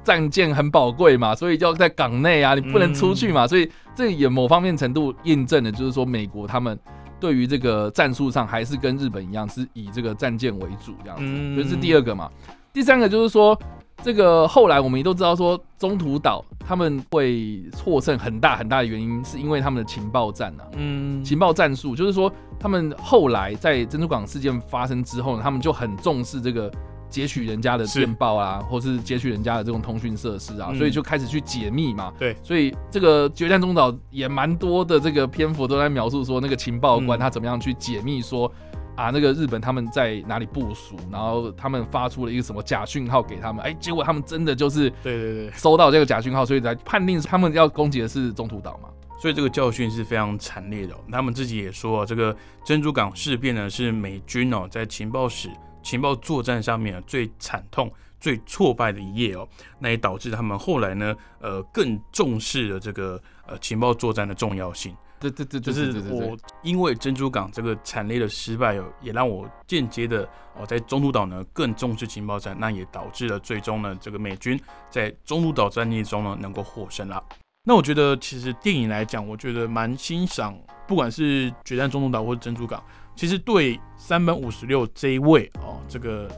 [0.08, 6.78] 战舰很宝贵嘛，所以要在港内啊，你不能出去嘛，嗯所以这也某方面程度印证了，就是说美国他们
[7.20, 11.24] 对于这个战术上还是跟日本一样，是以这个战舰为主这样子。
[11.26, 12.30] 嗯这是第二个嘛。
[12.72, 13.58] 第三个就是说，
[14.02, 20.64] 这个后来我们也都知道说，中途岛他们会获胜很大很大的原因，是因为他们的情报战啊。
[20.76, 26.72] 嗯，情报战术就是说，他们后来在珍珠港事件发生之后呢，他们就很重视这个
[27.08, 32.12] 截取人家的电报啊，或是截取人家的这种通讯设施啊，嗯所以就开始去解密嘛。
[32.18, 38.52] 对，所以这个决战中岛也蛮多的这个篇幅都在描述说，那个情报官嗯他怎么样去解密说。
[38.98, 40.96] 啊，那个日本他们在哪里部署？
[41.08, 43.64] 然后他们发出了一个什么假讯号给他们？
[43.64, 48.88] 哎，结果他们真的就是对对对，收到这个假讯号，所以才判定他们要攻击的是中途岛嘛。
[49.22, 50.98] 所以这个教训是非常惨烈的、哦。
[51.12, 55.48] 他们自己也说、这个珍珠港事变呢是美军哦在情报史、
[55.88, 59.48] 情报作战上面、啊、最惨痛、最挫败的一页哦。
[59.78, 64.94] 那也导致他们后来呢，呃，更重视了这个呃情报作战的重要性。
[65.18, 77.20] 对对对，就是我因为珍珠港这个惨烈的失败哦，也让我间接的哦在中途岛呢更重视情报战，那也导致了最终呢这个美军在中途岛战役中呢能够获胜啦。
[77.64, 82.82] 那我觉得其实电影来讲，我觉得蛮欣赏，不管是决战中途岛或者珍珠港，
[83.18, 86.30] 其实对三本五十六这一位哦这个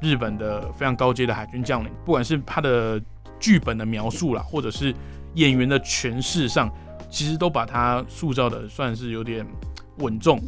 [0.00, 3.02] 日本的非常高阶的海军将领，不管是他的
[3.40, 4.94] 剧本的描述啦，或者是
[5.34, 6.72] 演员的诠释上。
[7.10, 9.46] 其实都把他塑造的算是有点
[9.96, 10.38] 稳重，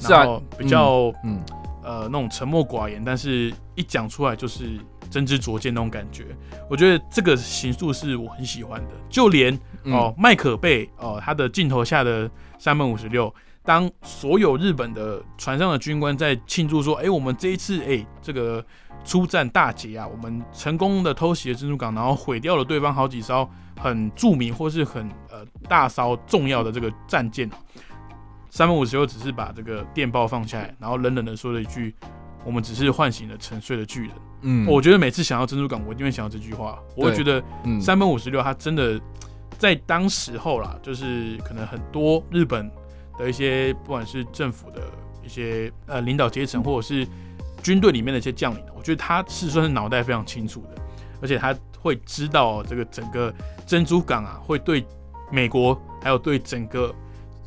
[0.00, 1.40] 然后比较、嗯，
[1.84, 4.76] 呃那种沉默寡言，但是一讲出来就是
[5.08, 6.26] 真知灼见那种感觉。
[6.68, 13.32] 我觉得这个形塑是我很喜欢的，就连嗯哦麦可贝哦他的镜头下的三本五十六。
[13.70, 18.64] 当所有日本的船上的军官在庆祝说：“哎、我们这一次哎、这个
[19.04, 23.48] 出战大捷啊，我们成功的偷袭了珍珠港，然后毁掉了对方好几艘
[23.80, 27.48] 很著名或是很呃大艘重要的这个战舰。”
[28.50, 31.94] 三本五十六只是把这个电报放下来，然后冷冷的说了一句
[32.44, 34.10] ：“我们只是唤醒了沉睡的巨人。
[34.40, 36.76] 嗯，我觉得每次想到珍珠港，我一定会想到这句话。
[36.96, 39.00] 我会觉得嗯三本五十六，它真的
[39.58, 42.68] 在当时候啦，就是可能很多日本
[43.20, 44.80] 的一些，不管是政府的
[45.24, 47.06] 一些呃领导阶层，或者是
[47.62, 50.82] 军队里面的一些将领，我觉得他是算是脑袋非常清楚的，
[51.20, 53.32] 而且他会知道这个整个
[53.66, 54.84] 珍珠港啊，会对
[55.30, 56.94] 美国还有对整个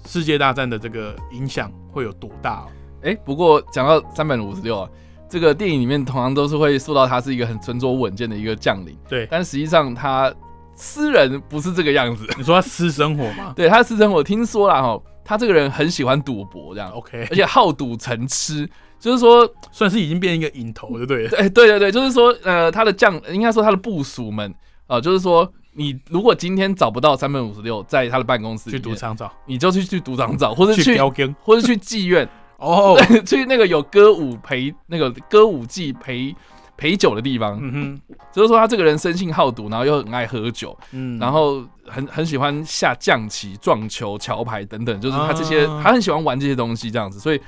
[0.06, 2.68] 世界大战的这个影响会有多大、哦。
[3.02, 4.90] 哎、不过讲到三百五十六啊，
[5.28, 10.34] 这个电影里面通常都是会塑造他是一个很沉着稳健的一个将领，对，但实际上他
[10.76, 12.26] 私人不是这个样子。
[12.38, 13.54] 你说他私生活吗？
[13.58, 21.32] 对他私生活，听说了哈，他这个人很喜欢赌博，这样，OK，而且好赌成痴，就是说，算是已经变一个瘾头，就对了。
[21.38, 24.54] 哎，对对对，就是说，呃，他的将应该说他的部属们，
[24.88, 31.34] 呃，就是说，你如果今天找不到三本五十六在他的办公室去，赌场找，你就去去赌场找，或者去，去标根。
[31.42, 36.36] 或者去妓院，哦， 去那个有歌舞陪那个歌舞伎陪
[36.78, 37.60] 陪酒的地方。
[37.62, 47.42] 嗯哼，就是说他这个人生性好赌，然后又很爱喝酒，嗯，然后很很喜欢下象棋、撞球、桥牌等等，就是他这些、啊他很喜欢玩这些东西这样子，所以。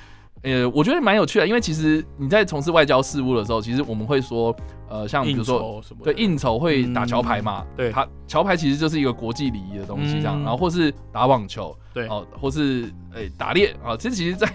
[0.43, 4.55] 呃，我觉得蛮有趣的，因为其实你在从事外交事务的时候，其实我们会说，
[4.87, 5.81] 呃，像比如说？
[6.03, 14.47] 对应酬会打桥牌嘛，对他桥牌其实就是一个国际礼仪的东西，这样，嗯然后或是打网球，对哦，或是诶、打猎啊，这其实在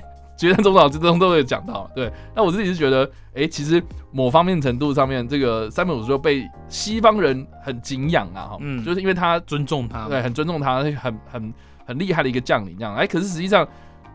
[0.48, 2.10] 决战中岛之中都有讲到，对。
[2.34, 10.08] 那我自己是觉得，诶、其实某方面程度上面，这个三本五十六被西方人很敬仰啊，哈，嗯就是因为他尊重他。
[10.08, 11.54] 对，很尊重他，很很
[11.86, 12.94] 很厉害的一个将领这样。
[12.94, 13.66] 哎，可是实际上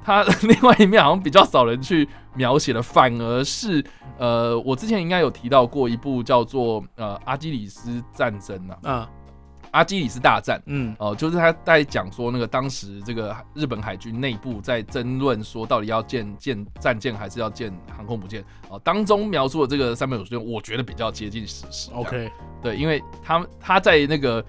[0.04, 3.84] 他 另外一面好像比较少人去描写的，反而是
[4.18, 9.10] 呃，我之前应该有提到过一部叫做呃阿基里斯战争啊，啊，
[9.76, 10.62] 阿基里斯大战。
[10.68, 21.92] 嗯哦、就是他在讲说，那个当时这个日本海军内部在争论说，到底要建建战舰还是要建航空母舰哦、当中描述的这个三百五十六，我觉得比较接近史实。
[21.94, 24.44] ，OK，对，因为他他在那个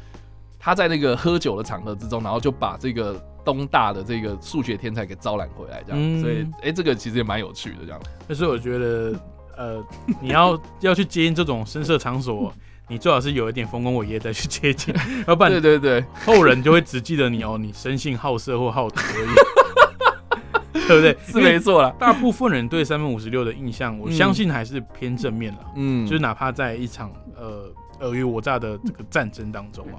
[0.59, 8.01] 他在那个喝酒的场合之中，然后就把这个东大的这个数学天才给招揽回来，这样，嗯所以哎、这个其实也蛮有趣的，这样。
[8.27, 9.21] 但是我觉得，
[9.57, 9.85] 呃，
[10.21, 12.53] 你要 要去接应这种深色场所，
[12.89, 14.95] 你最好是有一点丰功伟业再去接近，
[15.27, 21.17] 要不对然对对，后人就会只记得你哦，你生性好色或好赌而已， 对不对？
[21.27, 21.93] 是没错啦。
[21.99, 25.59] 大部分人对三分五十六的印象，我嗯相信还是偏正面了。
[25.77, 27.69] 嗯，就是哪怕在一场呃
[27.99, 29.99] 尔虞我诈的这个战争当中啊，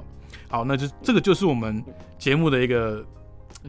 [0.49, 1.83] 好，那就这个就是我们
[2.17, 3.03] 节目的一个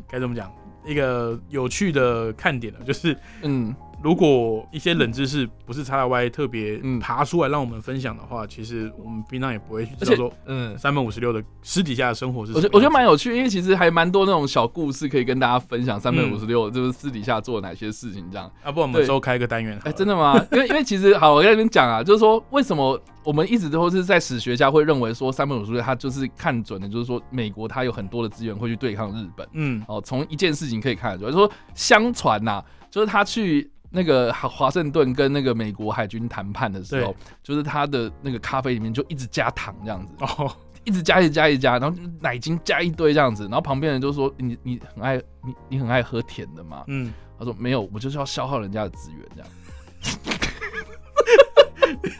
[0.08, 0.48] 该怎么讲，
[0.86, 10.78] 一个有趣的看点了，就是嗯如果一些冷知识不是叉叉 Y 特别嗯爬出来让我们分享的话，其实我们平常也不会去知而说嗯。
[10.78, 12.58] 三本五十六的私底下的生活是什么。
[12.58, 15.98] 我觉我觉得蛮有趣，因为其实还蛮多那种小故事可以跟大家分享。
[15.98, 18.50] 三百五十嗯六就是私底下做了哪些事情，这样。
[18.62, 20.34] 啊，不我们对之后开一个单元哎、了，真的吗？
[20.52, 29.46] 因为因为其实好，我跟你们讲啊，就是说为什么我们一直都是在史学家会认为说三本五十六他就是看准的，就是说美国他有很多的资源会去对抗日本。
[29.52, 40.50] 嗯哦，从一件事情可以看得出来，就是说相传呐、就是他去那个华华盛顿跟那个美国海军谈判的时候，就是他的那个咖啡里面就一直加糖这样子，哦，
[40.84, 46.84] 一直加一直加一直加，然后奶精加一堆这样子，然后旁边人就说你你很爱你你很爱喝甜的嘛？
[46.88, 49.48] 嗯，他说没有，我就是要消耗人家的资源这样。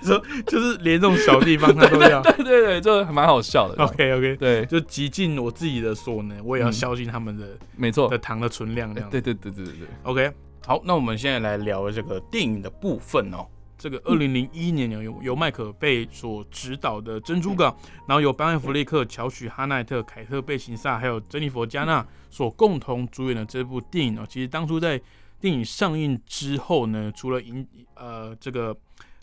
[0.02, 2.22] 说就是连这种小地方他都要。
[2.22, 3.84] 对 对对，这还蛮好笑的。
[3.84, 8.16] OK OK，对，就极尽我自己的所能，我也要嗯消尽他们的、没错的。
[8.16, 9.10] 糖的存量，这样。
[9.10, 10.32] 对对对对对对，OK，
[10.66, 13.46] 好，那我们现在来聊这个电影的部分哦。
[13.78, 17.70] 这个二零零一年由由麦可贝所执导的《珍珠港》，
[18.08, 25.00] 然后由班艾弗利克、乔许哈奈特、凯特贝辛萨还有珍妮佛加纳所共同主演的这部电影哦，其实当初在
[25.40, 28.76] 电影上映之后呢，除了引呃这个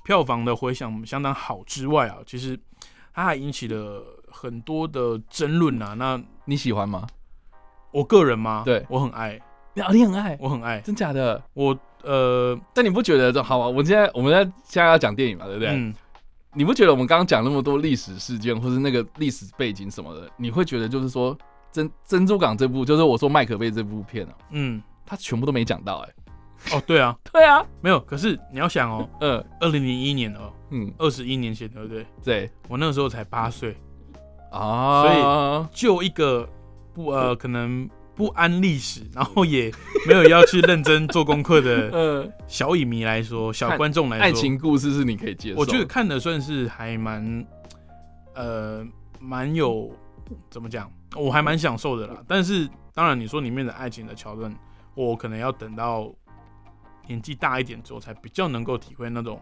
[0.06, 2.58] 票房的回响相当好之外啊，其实
[3.14, 5.96] 它还引起了很多的争论啊。
[5.96, 7.06] 那你喜欢吗？
[7.92, 9.38] 我个人吗，对我很爱，
[9.76, 11.42] 你 你很爱，我很爱，真假的？
[11.54, 13.68] 我呃，但你不觉得这好啊？
[13.68, 15.70] 我现在我们在现在要讲电影嘛，对不对？
[15.70, 15.94] 嗯，
[16.54, 21.38] 你不觉得我们刚刚讲那么多历史事件或是那个历史背景什么的，你会觉得就是说
[21.72, 28.00] 珍珍珠港这部，就是我说麦可贝这部片啊，嗯，他全部都没讲到哎、哦，对啊， 对啊，没有。
[28.02, 32.06] 可是你要想哦， 呃二零零一年哦，嗯，二十一年前，对不对？
[32.24, 33.76] 对我那个时候才八岁，
[34.52, 36.48] 啊，所以就一个
[36.94, 39.72] 不呃，可能不安历史， 然后也
[40.08, 47.46] 没有要去认真做功课的呃， 小影迷来说，小看观众来说，爱情故事是你可以接受的，我觉得看的算是还蛮
[48.34, 48.86] 呃
[49.20, 49.92] 蛮有
[50.50, 52.24] 怎么讲，我还蛮享受的啦。
[52.28, 54.54] 但是当然，你说里面的爱情的桥段，
[54.94, 56.10] 我可能要等到
[57.08, 59.40] 年纪大一点之后，才比较能够体会那种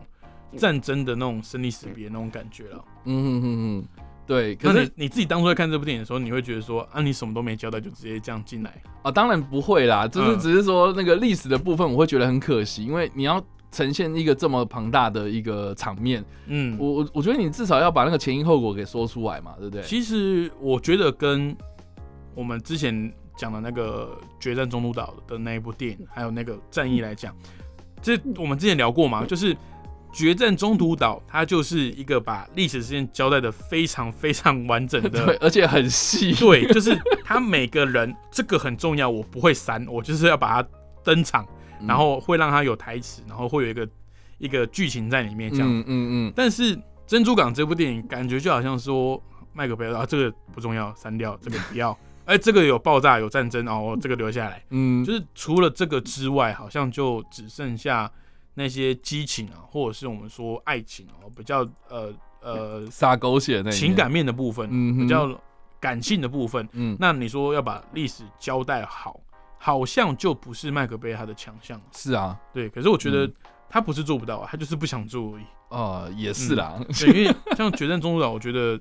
[0.57, 2.83] 战争的那种生离死别那种感觉了。
[3.05, 19.81] 嗯哼哼哼，对，可是你自己当初在看这部电影的时候，你会觉得说啊，你什么都没交代就直接这样进来，啊，当然不会啦，就是嗯只是说那个历史的部分，我会觉得很可惜，因为你要呈现一个这么庞大的一个场面，嗯，我我我觉得你至少要把那个前因后果给说出来嘛，对不对？
[19.83, 21.55] 其实我觉得跟
[22.33, 27.35] 我们之前讲的那个《决战中途岛》的那一部电影，还有那个战役来讲，
[28.01, 29.57] 这我们之前聊过嘛，就是
[30.13, 36.95] 决战中途岛，它就是一个把历史事件交代的非常非常完整的，对，而且很细， 对，就是
[37.25, 40.69] 他每个人这个很重要，我不会删，我就是要把它
[41.03, 41.45] 登场，
[41.81, 41.87] 嗯。
[41.87, 43.89] 然后会让他有台词，然后会有一个
[44.37, 45.67] 一个剧情在里面这样。
[45.67, 54.63] 嗯嗯嗯，但是《珍珠港》这部电影感觉就好像说麦克贝尔啊，这个不重要，删掉，这个不要， 哎，这个有爆炸有战争哦，这个留下来。
[54.69, 58.09] 嗯，就是除了这个之外，好像就只剩下
[58.53, 65.29] 那些激情啊，或者是我们说爱情哦，比较呃呃撒狗血那情，感面的部分，嗯比较
[65.79, 66.67] 感性的部分。
[66.73, 69.19] 嗯，那你说要把历史交代好，
[69.57, 71.81] 好像就不是麦克贝他的强项。
[71.91, 73.33] 是啊，对，可是我觉得嗯
[73.69, 75.43] 他不是做不到啊，他就是不想做而已。
[75.69, 78.79] 哦，也是啦，对，因为像《决战中途岛》，我觉得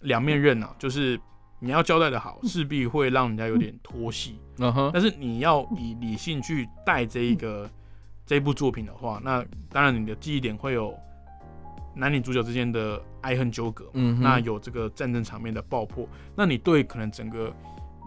[0.00, 1.18] 两面刃啊，就是
[1.58, 4.38] 你要交代的好， 势必会让人家有点脱戏。
[4.58, 7.68] 嗯哼，但是你要以理性去带这一个
[8.26, 10.94] 这部作品的话，那当然你的记忆点会有
[11.94, 17.54] 男女主角之间的爱恨纠葛，嗯哼那有这个战争场面的爆破，那你对可能整个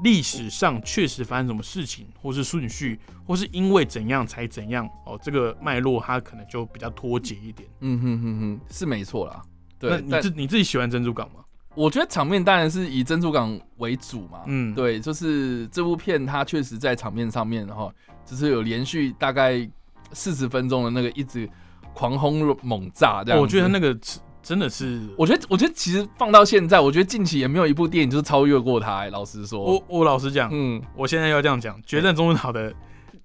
[0.04, 7.68] 历史上确实发生什么事情，或是顺序，或是因为怎样才怎样哦，这个脉络它可能就比较脱节一点。
[7.80, 9.42] 嗯哼哼哼，是没错啦。
[9.80, 11.44] 那对，但你自你自己喜欢珍珠港吗？
[11.76, 14.42] 我觉得场面当然是以珍珠港为主嘛。
[14.48, 17.94] 嗯，对，就是这部片它确实在场面上面哈，
[18.26, 19.68] 就是有连续大概
[20.14, 21.50] 四十分钟的那个一直
[21.94, 23.42] 狂轰猛炸这样子。
[23.42, 29.10] 我觉得那个是真的是我觉得，我觉得其实放到现在，我觉得近期也没有一部电影就是超越过它、欸。
[29.10, 32.74] 老实说，我我老实讲，嗯，我现在要这样讲，《决战中途岛》的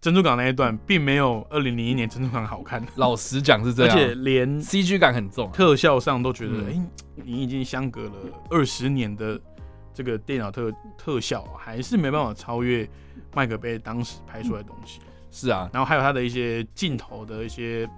[0.01, 5.49] 珍珠港那一段，并没有二零零一年珍珠港好看，老实讲是这样 而，且连 CG 感很重。
[5.53, 8.13] 特效上都觉得，嗯哎、你已经相隔了
[8.51, 9.41] 二十年的
[9.95, 12.89] 这个电脑特特效、啊，还是没办法超越
[13.33, 14.99] 麦克贝当时拍出来的东西。
[15.33, 17.89] 是啊，然后还有他的一些镜头的一些，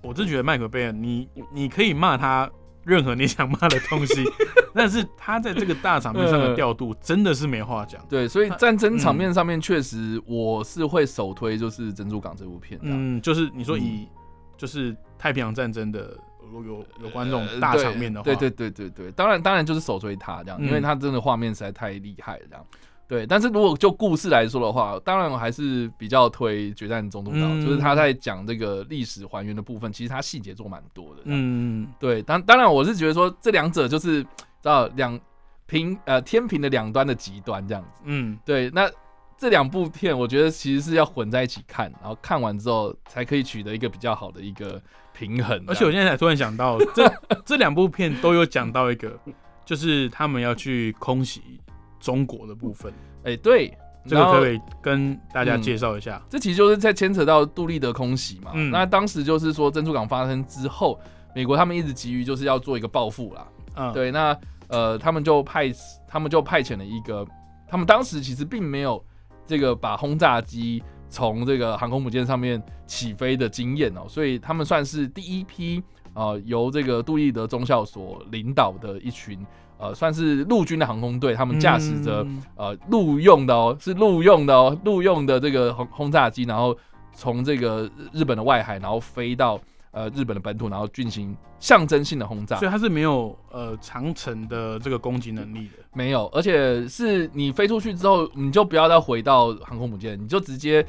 [0.00, 2.48] 我真觉得麦克贝尔，你你可以骂他
[2.84, 4.24] 任何你想骂的东西，
[4.72, 8.00] 但是他在这个大场面上的调度真的是没话讲。
[8.08, 12.86] 对，所以战争场面上面确实我是会首推就是《珍珠港》这部片的。
[12.86, 14.08] 嗯，就是你说嗯以
[14.56, 16.16] 就是太平洋战争的
[16.52, 22.64] 有有有关这种呃大场面的话，对对对对对，当然当然就是首推他这样，嗯因为他真的画面实在太厉害了这样。
[23.08, 31.22] 对，但是如果就故事来说的话，当然我还是比较推《决战中途岛》嗯就是他在讲这个历史还原的部分，其实他细节做蛮多的。
[31.24, 34.28] 嗯，嗯，对，当当然我是觉得说这两者就是知
[34.62, 35.18] 道两
[35.64, 38.00] 平呃天平的两端的极端这样子。
[38.04, 38.90] 嗯，对，那
[39.38, 44.78] 这两部片我觉得其实是要混在一起看，然后看完之后才可以取得一个比较好的一个
[45.14, 45.64] 平衡。
[45.66, 47.10] 而且我现在才突然想到，这
[47.46, 49.18] 这两部片都有讲到一个，
[49.64, 51.60] 就是他们要去空袭
[52.00, 52.92] 中国的部分，
[53.24, 53.76] 哎、对，
[54.06, 56.22] 这个可可以跟大家介绍一下？
[56.28, 58.52] 这其实就是在牵扯到杜立德空袭嘛。
[58.54, 60.98] 嗯那当时就是说珍珠港发生之后，
[61.34, 63.46] 美国他们一直急于就是要做一个报复啦。
[63.74, 64.36] 嗯，，对，那
[64.68, 65.70] 呃，他们就派
[66.06, 67.26] 他们就派遣了一个，
[67.68, 69.02] 他们当时其实并没有
[69.46, 75.82] 这个把轰炸机从这个航空母舰上面起飞的经验哦，所以他们算是第一批
[76.14, 79.38] 呃由这个杜立德中校所领导的一群
[79.78, 86.76] 呃算是陆军的航空队，他们驾驶着、嗯呃陆用的哦，是陆用的哦，陆用的这个轰轰炸机，然后
[87.14, 89.58] 从这个日本的外海，然后飞到
[89.92, 92.68] 呃日本的本土，然后进行象征性的轰炸所。
[92.68, 95.84] 以它是没有呃长程的这个攻击能力的。
[95.94, 100.84] 没有，而且是你飞出去之后，你就不要再回到航空母舰，你就直接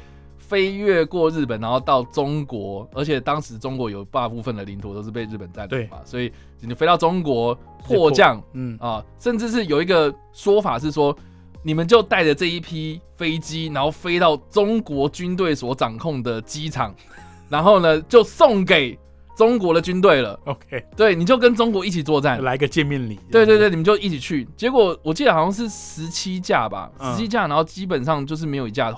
[0.50, 2.88] 飞越过日本，然后到中国。
[2.92, 11.16] 而且当时中国有大部分的领土都是被日本占领嘛，所以你飞到中国迫降嗯，啊，甚至是有一个说法是说，
[11.62, 16.92] 你们就带着这一批飞机，然后飞到中国军队所掌控的机场，
[17.48, 18.98] 然后呢就送给
[19.36, 20.38] 中国的军队了。
[20.44, 22.42] OK，对，你就跟中国一起作战。
[22.42, 23.18] 来个见面礼。
[23.30, 24.46] 对对，对，你们就一起去。
[24.56, 28.92] 结果我记得好像是十七架吧，嗯十七架，然后基本上就是没有一架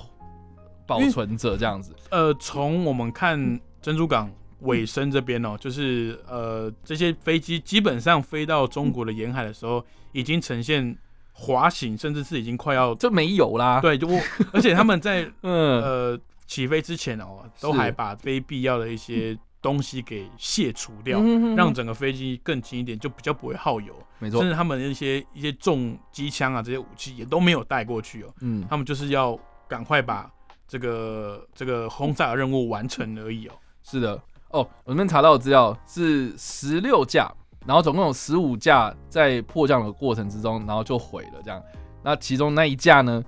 [0.87, 1.95] 保存着这样子。
[2.11, 4.31] 呃，从我们看珍珠港
[4.61, 10.97] 尾声这边哦，就是呃这些飞机基本上飞到中国的沿海的时候，已经呈现
[11.33, 14.21] 滑行，甚至是已经快要这没有啦。，对，就我
[14.53, 21.19] 而且他们在 嗯，呃起飞之前哦，都还把非必要的一些东西给卸除掉。
[21.21, 23.95] 嗯让整个飞机更轻一点，就比较不会耗油。
[24.19, 28.33] 没错，甚至他们的一些一些重机枪啊，这些武器也都没有带过去哦。
[28.43, 30.31] 嗯，他们就是要赶快把
[30.73, 33.53] 这个这个轰炸的任务完成而已哦。
[33.83, 34.19] 是的。
[34.53, 37.31] 哦，我这边查到的资料是十六架，
[37.67, 41.63] 然后总共有十五架在迫降的过程之中，然后就毁了这样。
[42.03, 43.23] 那其中那一架呢，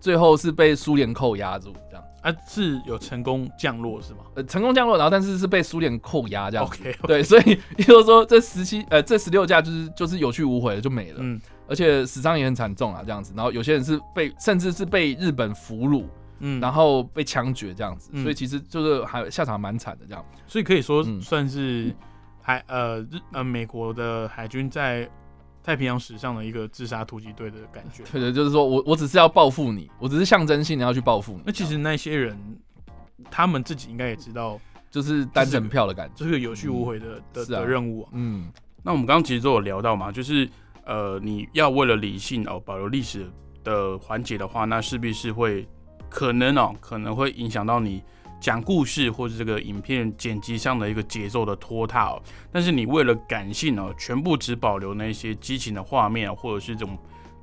[0.00, 2.04] 最后是被苏联扣押住这样。
[2.20, 6.76] 啊是有成功降落是吗呃，成功降落，然后但是是被苏联扣押这样子。
[6.80, 13.32] ？OK，对，所以也 就是说，这十七呃这十六架就是就是有去无回了，就没了，嗯而且死伤也很惨重啊，这样子。
[13.36, 16.04] 然后有些人是被甚至是被日本俘虏，
[16.40, 20.24] 嗯，然后被枪决这样子，嗯所以其实就是还下场蛮惨的这样。
[20.46, 21.94] 所以可以说嗯算是
[22.40, 25.08] 海呃日呃美国的海军在
[25.62, 28.02] 太平洋史上的一个自杀突击队的感觉。
[28.10, 31.42] 对的，就是说我我只是要报复你，我只是象征性的要去报复你。
[31.44, 32.38] 那其实那些人
[33.30, 34.58] 他们自己应该也知道
[34.90, 36.14] 就是单程票的感觉。
[36.14, 38.08] 就是个有去无回的、的的任务、啊。
[38.12, 38.50] 嗯，
[38.82, 40.48] 那我们刚刚其实都有聊到嘛，就是
[40.86, 43.30] 呃，你要为了理性哦保留历史
[43.62, 45.68] 的环节的话，那势必是会
[46.08, 48.02] 可能哦可能会影响到你
[48.40, 52.22] 讲故事或者这个影片剪辑上的一个节奏的拖沓哦。
[52.52, 56.96] 但是你为了感性哦，全部只保留那些激情的画面，或者是这种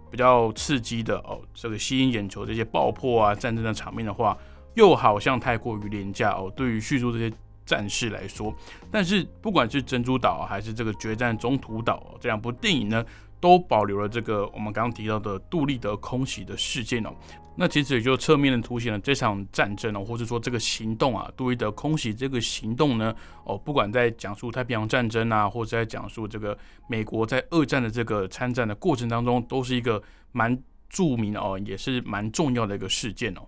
[0.09, 4.37] 比较刺激的哦，这个吸引眼球这些爆破啊、战争的场面的话，
[4.75, 6.51] 又好像太过于廉价哦。
[6.55, 7.31] 对于叙述这些
[7.65, 8.55] 战事来说，
[8.89, 13.03] 但是不管是珍珠岛还是这个决战中途岛这两部电影呢，
[13.45, 17.11] 都保留了这个我们刚刚提到的杜立德空袭的事件哦。
[17.55, 26.57] 那其实也就侧面的凸显了这场战争哦，或者说这个行动啊，杜立德空袭这个行动呢，哦，不管在讲述太平洋战争啊，或者在讲述这个
[26.89, 30.57] 美国在二战的这个参战的过程当中，都是一个蛮
[30.89, 33.41] 著名的哦，也是蛮重要的一个事件哦。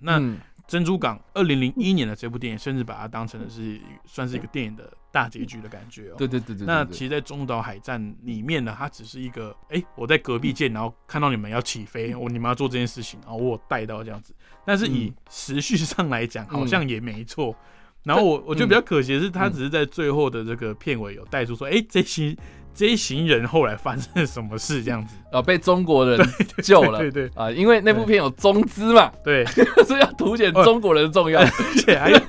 [0.00, 0.22] 那
[0.70, 6.14] 珍珠港二零零一年的这部电影，甚至把它当成的是算是一个电影的大结局的感觉哦。
[6.16, 14.32] 对对对对那其实，在中岛海战里面呢，它只是一个，哎、我在隔壁舰，然后看到你们要起飞，我你们要做这件事情，然后我带到这样子。
[14.64, 16.50] 但是以嗯时序上来讲，嗯。
[16.50, 17.52] 好像也没错。
[18.04, 19.52] 然后我我觉得比较可惜的是，他嗯。
[19.52, 22.36] 只是在最后的这个片尾有带出说，哎、这些
[22.74, 25.16] 这一行人后来发生了什么事这样子。
[25.32, 26.18] 啊 被中国人
[26.62, 26.98] 救了。
[26.98, 27.32] 对对对。
[27.34, 29.44] 啊，因为那部片有中资嘛，对，
[29.86, 31.40] 所以要凸显中国人的重要。
[31.40, 32.20] 而且还有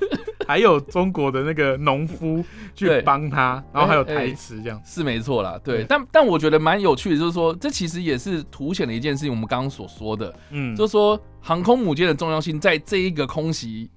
[0.48, 2.44] 还有中国的那个农夫
[2.76, 4.82] 去帮他，然后还有台词这样。
[4.86, 5.86] 是没错啦，对，对。
[5.88, 13.89] 但但我觉得蛮有趣的，就是说，这其实也是凸显了一件事情，我们刚刚所说的，嗯，就是说航空母舰的重要性，在这一个空袭，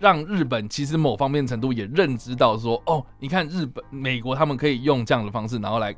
[0.00, 5.94] 让日本其实某方面程度也认知到说，哦，你看日本、美国他们可以用这样的方式，然后来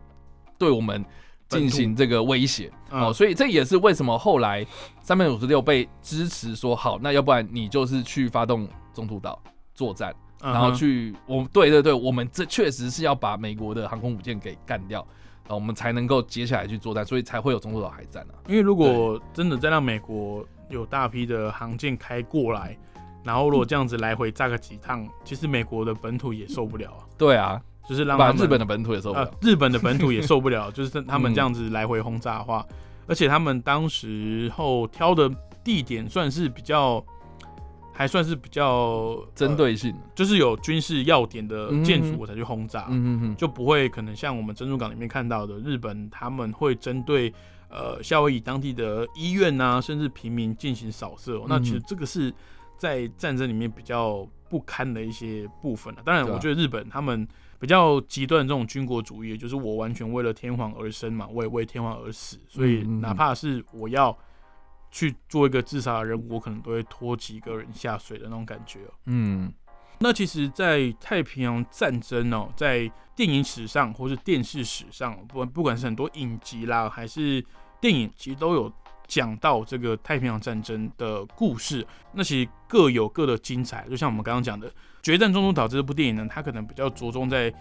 [0.58, 1.02] 对我们
[1.48, 4.66] 进行这个威胁，嗯哦，所以这也是为什么后来
[5.00, 9.40] 三百五十六被支持说好，那要不然你就是去发动中途岛
[9.74, 10.14] 作战。
[10.44, 14.98] 然后去，我对对对，我们这确实是要把美国的航空母舰给干掉，
[15.44, 18.34] 然后我们才能够接下来去作战，所以才会有中途岛海战啊。
[18.48, 22.76] 因为如果真的再让美国有大批的航舰开过来，
[23.24, 29.32] 然后如果这样子来回炸个几趟，其实美国的本土也受不了啊，对啊，就是让他日本的本土也受不呃了。
[29.40, 32.66] 日本的本土也受不了，就是他们嗯这样子来回轰炸的话，
[33.06, 35.30] 而且他们当时候挑的
[35.62, 37.04] 地点算是比较，
[37.92, 47.32] 还算是比较呃针对性，就是有军事要点的建嗯筑我才去轰炸，嗯就不会可能像我们珍珠港里面看到的，日本他们会针对
[47.68, 51.44] 呃夏威夷当地的医院啊，甚至平民进行扫射、哦。
[51.48, 52.32] 那其实嗯这个是
[52.82, 57.28] 在战争里面比较不堪的一些部分了、当然，我觉得日本他们
[57.60, 64.18] 比较极端的这种军国主义，就是我完全为了天皇而生嘛，我也为天皇而死，所以哪怕是我要
[64.90, 68.92] 去做一个自杀的任务，我可能都会拖几个人下水的那种感觉哦。
[69.06, 69.52] 嗯。
[70.00, 77.44] 那其实，在太平洋战争哦，在电影史上或是电视史上，不管不管是很多影集啦，还是
[77.80, 78.72] 电影，其实都有
[79.06, 81.86] 讲到这个太平洋战争的故事。
[82.12, 84.68] 那其实各有各的精彩，就像我们刚刚讲的
[85.02, 87.52] 《决战中途岛》这部电影呢，它可能比较着重在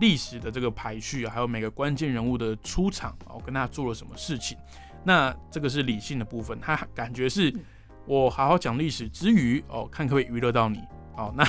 [0.00, 4.56] 历史的这个排序，还有每个关键人物的出场哦，跟他做了什么事情。
[5.04, 7.54] 那这个是理性的部分，他 感觉是
[8.06, 10.80] 我好好讲历史之余哦，看可不可以娱乐到你
[11.16, 11.32] 哦。
[11.36, 11.44] 那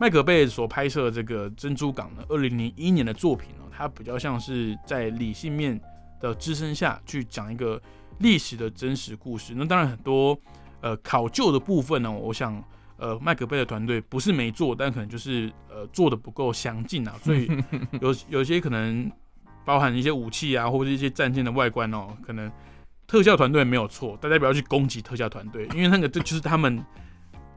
[0.00, 5.80] 麦可贝所拍摄的这个《珍珠港》呢，二零零一年的作品呢，它比较像是在理性面
[6.20, 7.80] 的支撑下去讲一个
[8.18, 9.54] 历史的真实故事。
[9.56, 10.38] 那当然很多
[10.80, 12.62] 呃考究的部分呢，我想
[12.96, 17.50] 呃麦克贝的团队不是没做，但可能就是呃做的不够详尽啊， 所以
[18.00, 19.10] 有有些可能
[19.64, 22.50] 包含一些武器啊，或者一些战舰的外观哦，可能
[23.06, 26.84] 特效团队没有错，大家不要去攻击特效团队，因为那个这就是他们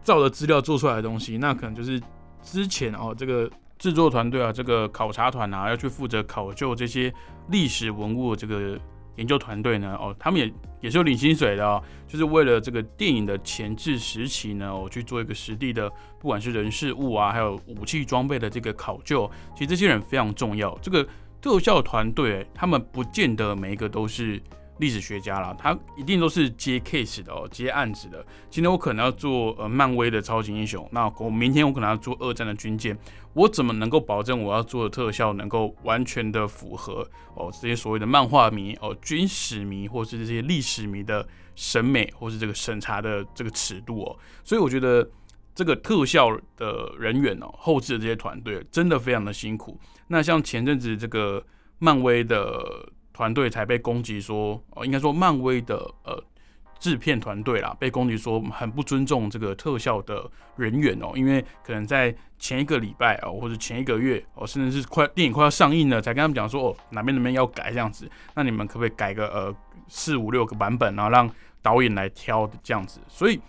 [0.04, 2.02] 照的资料做出来的东西，那可能就是
[2.42, 7.14] 之前哦这个制作团队啊，这个考察团啊，要去负责考究这些
[7.50, 8.80] 历史文物的这个
[9.18, 10.52] 研究团队呢，哦，他们也
[10.82, 15.88] 也是有领薪水的哦，就是为了这个电影的前置时期呢，我去做一个实地的，
[16.20, 20.78] 不管是人事物啊，还有武器装备的这个考究，其实这些人非常重要。
[20.82, 21.06] 这个
[21.42, 24.42] 特效团队，他们不见得每一个都是
[24.80, 28.26] 历史学家啦，他一定都是接 case 的哦，接案子的。
[28.50, 32.98] 今天我可能要做呃漫威的超级英雄，那我明天我可能要做二战的军舰，
[33.34, 44.16] 我怎么能够保证我要做的特效能够完全的符合哦这些所谓的漫画迷哦军史迷或是这些历史迷的审美或是这个审查的这个尺度哦？
[44.44, 45.10] 所以我觉得
[45.56, 49.80] 这个特效的人员哦，后置的这些团队真的非常的辛苦。
[50.08, 51.44] 那像前阵子这个
[51.80, 52.88] 漫威的。
[53.18, 56.24] 团队才被攻击说，哦，应该说漫威的呃
[56.78, 69.56] 制片团队啦，被攻击说很不尊重这个特效的人员哦，因为可能在前一个礼拜哦，或者前一个月哦，甚至是快电影快要上映了，才跟他们讲说哦哪边哪边要改这样子，那你们可不可以改个呃
[69.88, 71.28] 四五六个版本，然后让
[71.64, 73.00] 导演来挑这样子？
[73.08, 73.42] 所以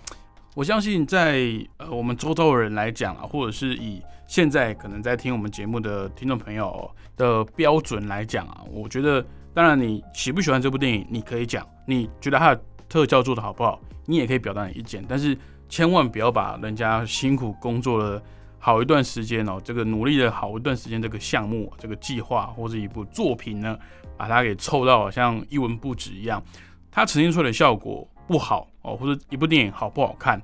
[0.54, 1.42] 我相信在
[1.76, 9.22] 呃我们周遭的人来讲啊，或者是以现在可能在听我们节目的听众朋友的标准来讲啊，我觉得。
[9.58, 15.04] 当然，你喜不喜欢这部电影，你可以讲；你觉得它的特效做的好不好，你也可以表达你意见。
[15.08, 15.36] 但是
[15.68, 18.22] 千万不要把人家辛苦工作了
[18.60, 23.76] 好一段时间哦，这个努力了好一段时间这个项目、这个计划或者一部作品呢，
[24.16, 26.40] 把它给凑到好像一文不值一样。
[26.88, 30.40] 它呈现出来的效果不好哦，或者一部电影好不好看，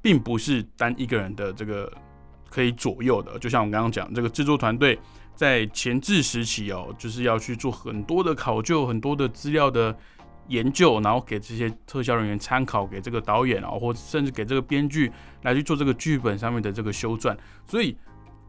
[0.00, 1.92] 并不是单一个人的这个
[2.48, 3.38] 可以左右的。
[3.38, 4.98] 就像我刚刚讲，这个制作团队。
[5.38, 9.96] 在前置时期哦，就是要去做很多的考究、很多的资料的
[10.48, 15.12] 研究，然后给这些特效人员参考，给这个导演啊，或甚至给这个编剧
[15.42, 17.36] 来去做这个剧本上面的这个修撰。
[17.68, 17.96] 所以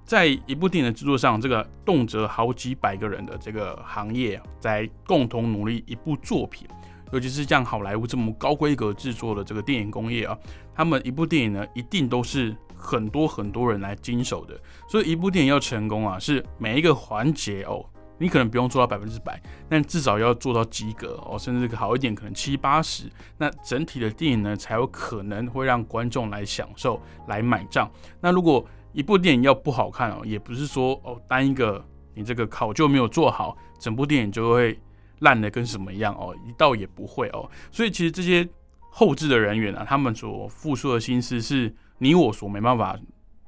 [0.04, 6.68] 在一部电影的制作上，这个动辄好几百个人的这个行业在共同努力一部作品，
[7.12, 10.36] 尤其是像好莱坞这么高规格制作的这个电影工业啊，
[10.74, 12.58] 他们一部电影呢，一定都是。
[12.80, 14.58] 很多很多人来经手的，
[14.88, 17.86] 所以一部电影要成功啊，是每一个环节哦，
[18.18, 23.04] 你可能不用做到百分之百，但至少要做到及格哦，甚至好一点，可能七八十，
[23.38, 27.92] 那整体的电影呢才有可能会让观众来享受、来买账。
[28.22, 34.80] 那如果一部电影要不好看哦，也不是说哦单一个你这个考究没有做好，整部电影就会
[35.20, 37.50] 烂的跟什么一样哦，一倒也不会哦。
[37.72, 38.48] 所以其实这些
[38.90, 41.76] 后置的人员啊，他们所付出的心思是。
[42.00, 42.98] 你我所没办法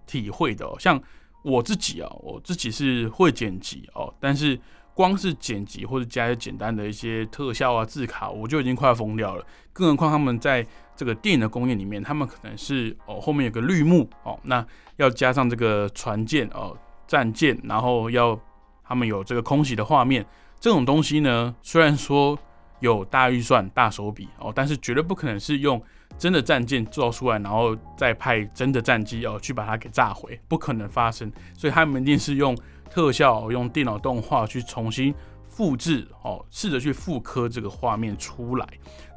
[0.06, 1.02] 体会的，像
[1.44, 4.60] 我自己啊，我自己是会剪辑哦，但是
[4.94, 9.46] 光是剪辑或者加一些简单的一些特效啊、字卡，我就已经快要疯掉了。
[9.74, 14.64] 更何况他们在这个电影的工业里面，他们可能是哦后面有个绿幕哦，那
[14.98, 16.78] 要加上这个船舰哦、
[17.08, 18.40] 战舰，然后要
[18.84, 20.26] 他们有这个空袭的画面，
[20.60, 22.38] 这种东西呢，虽然说
[22.82, 25.82] 有大预算、大手笔哦，但是绝对不可能是用。
[26.22, 31.32] 真的战舰造出来，然后再派真的战机哦去把它给炸毁，不可能发生。
[31.58, 32.56] 所以他们一定是用
[32.92, 35.12] 特效、用电脑动画去重新
[35.48, 38.68] 复制哦，试着去复刻这个画面出来。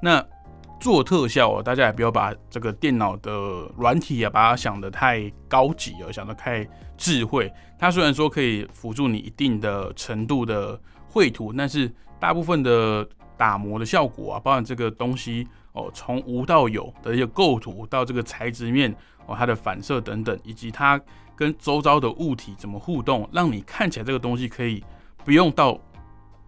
[0.01, 0.25] 那
[0.81, 3.31] 做特效哦，大家也不要把这个电脑的
[3.77, 7.53] 软体啊，把它想得太高级哦，想得太智慧。
[7.79, 15.47] 它虽然说可以辅助你一定的程度的绘图，但是大部分的打磨的效果啊，包含这个东西。
[15.75, 18.95] 哦，从无到有的一个构图，到这个材质面
[19.27, 21.01] 哦，它的反射等等，以及它
[21.35, 24.83] 跟周遭的物体怎么互动，让你看起来这个东西可以
[25.25, 25.77] 不用到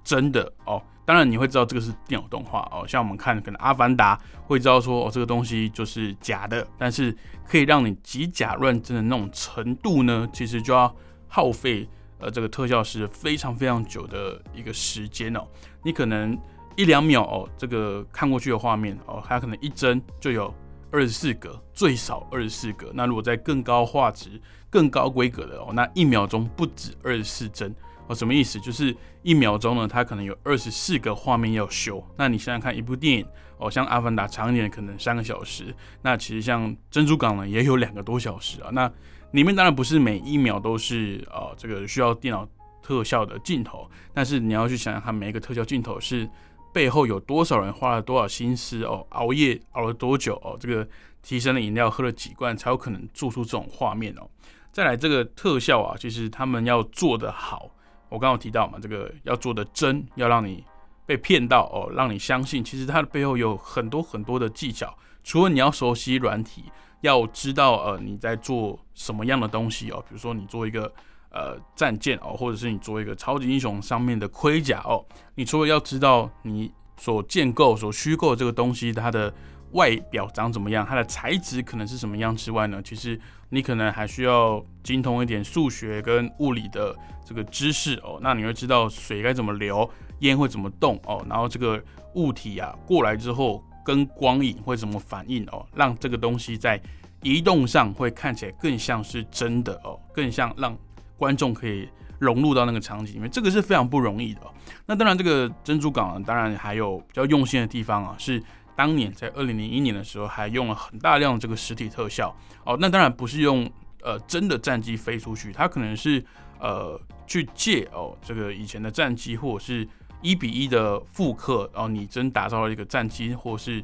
[0.04, 0.80] 真的哦。
[1.04, 4.16] 当然你会知道这个是电脑动画哦，像我们看可能《阿凡达》
[4.46, 7.12] 会知道说哦，这个东西就是假的，但是
[7.44, 10.94] 可以让你以假乱真的那种程度呢，其实就要
[11.26, 11.88] 耗费
[12.20, 15.44] 呃这个特效师非常非常久的一个时间哦，
[15.82, 16.38] 你可能。
[16.76, 20.54] 一两秒哦，这个看过去的画面哦，它可能一帧就有
[20.90, 22.90] 二十四格，最少二十四格。
[22.94, 27.74] 那如果在更高画质、更高规格的哦，那一秒钟不止二十四帧
[28.06, 28.14] 哦。
[28.14, 28.60] 什么意思？
[28.60, 32.04] 就是一秒钟呢，它可能有二十四个画面要修。
[32.16, 38.68] 那你想想看，一部电影哦，像《阿凡达》长一点可能三个小时，那其实像《珍珠港》呢也有两个多小时啊。
[38.70, 38.90] 那
[39.30, 42.46] 里面当然不是每一秒都是哦，这个需要电脑
[42.82, 46.28] 特效的镜头，但是你要去想想看，每一个特效镜头是。
[46.76, 49.06] 背后有多少人花了多少心思哦？
[49.08, 50.58] 熬夜熬了多久哦？
[50.60, 50.86] 这个
[51.22, 54.28] 提升的饮料喝了几罐才有可能做出这种画面哦？
[54.72, 57.70] 再来这个特效啊，其实他们要做的好，
[58.10, 60.62] 我刚刚提到嘛，这个要做的真，要让你
[61.06, 64.94] 被骗到哦，让你相信，其实它的背后有很多很多的技巧。
[65.24, 66.64] 除了你要熟悉软体，
[67.00, 70.92] 要知道呃你在做什么样的东西哦，比如说你做一个。
[71.36, 79.30] 呃，战舰哦，或者是你做一个超级英雄上面的盔甲哦，你除了要知道你所建构、所虚构这个东西它的
[79.72, 83.20] 外表长怎么样，它的材质可能是什么样之外呢，其实
[83.50, 88.18] 你可能还需要精通一点数学跟物理的这个知识哦。
[88.22, 89.88] 那你会知道水该怎么流，
[90.20, 91.78] 烟会怎么动哦，然后这个
[92.14, 96.80] 物体啊过来之后跟光影会怎么反应哦，让这个东西在
[97.22, 100.74] 移动上会看起来更像是真的哦，更像让
[101.16, 101.88] 观众可以
[102.18, 104.40] 融入到那个场景里面，这个是非常不容易的。
[104.86, 108.42] 那当然，这个珍珠港当然还有比较用心的地方啊，是
[108.74, 112.76] 当年在二零零一年的时候还用了很大量的这个实体特效哦。
[112.80, 113.70] 那当然不是用
[114.02, 116.24] 呃真的战机飞出去，它可能是
[116.58, 119.86] 呃去借哦这个以前的战机，或者是
[120.22, 123.82] 一比一的复刻，然后你真打造了一个战机，或是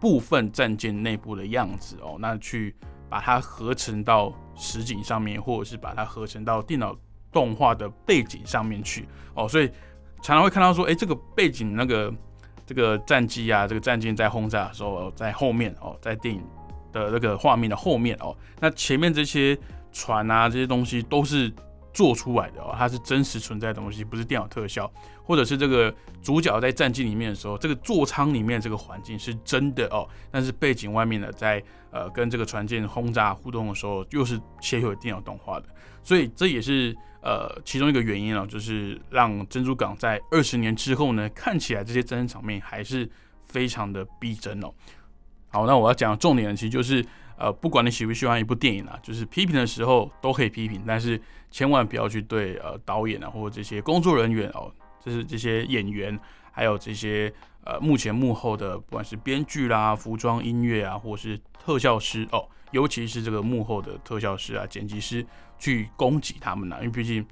[0.00, 2.74] 部分战舰内部的样子哦，那去
[3.08, 6.96] 把它合成到实景上面，或者是把它合成到电脑
[7.30, 9.70] 动画的背景上面去哦，所以。
[10.22, 12.12] 常常会看到说，哎，这个背景那个
[12.64, 16.42] 这个战机啊，这个战舰在轰炸的时候，在后面哦，在电影
[16.90, 19.56] 的那个画面的后面哦，那前面这些
[19.92, 21.52] 船啊，这些东西都是
[21.92, 24.90] 做出来的哦，它是真实存在的东西，不是电脑特效，
[25.22, 31.62] 或者是这个主角在战机里面的时候，这个座舱里面这个环境是真的哦，但是背景外面的在
[31.96, 35.66] 呃跟这个船舰轰炸互动的时候，又是切回电脑动画的，
[36.02, 36.96] 所以这也是。
[37.22, 43.10] 呃，其中一个原因啊，就是让珍珠港在二十年之后呢，看起来这些真人场面还是
[43.48, 44.72] 非常的逼真哦。
[45.48, 47.04] 好，那我要讲的重点其实就是，
[47.36, 51.20] 呃，不管你喜不喜欢一部电影啊，就是批评的时候都可以批评，但是
[51.50, 54.72] 千万不要去对呃导演啊或者这些工作人员哦，
[55.04, 56.16] 就是这些演员，
[56.52, 57.32] 还有这些
[57.66, 65.26] 呃目前幕后的不管是编剧啦、服装、音乐啊，或是特效师哦，尤其是这个幕后的特效师啊、剪辑师。
[65.58, 66.76] 去攻击他们呢？
[66.80, 67.26] 因为毕竟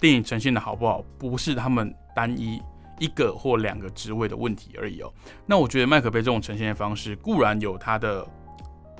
[0.00, 2.60] 电影呈现的好不好，不是他们单一
[2.98, 5.14] 一个或两个职位的问题而已哦。
[5.46, 8.26] 那我觉得麦克杯这种呈现的方式固然有它的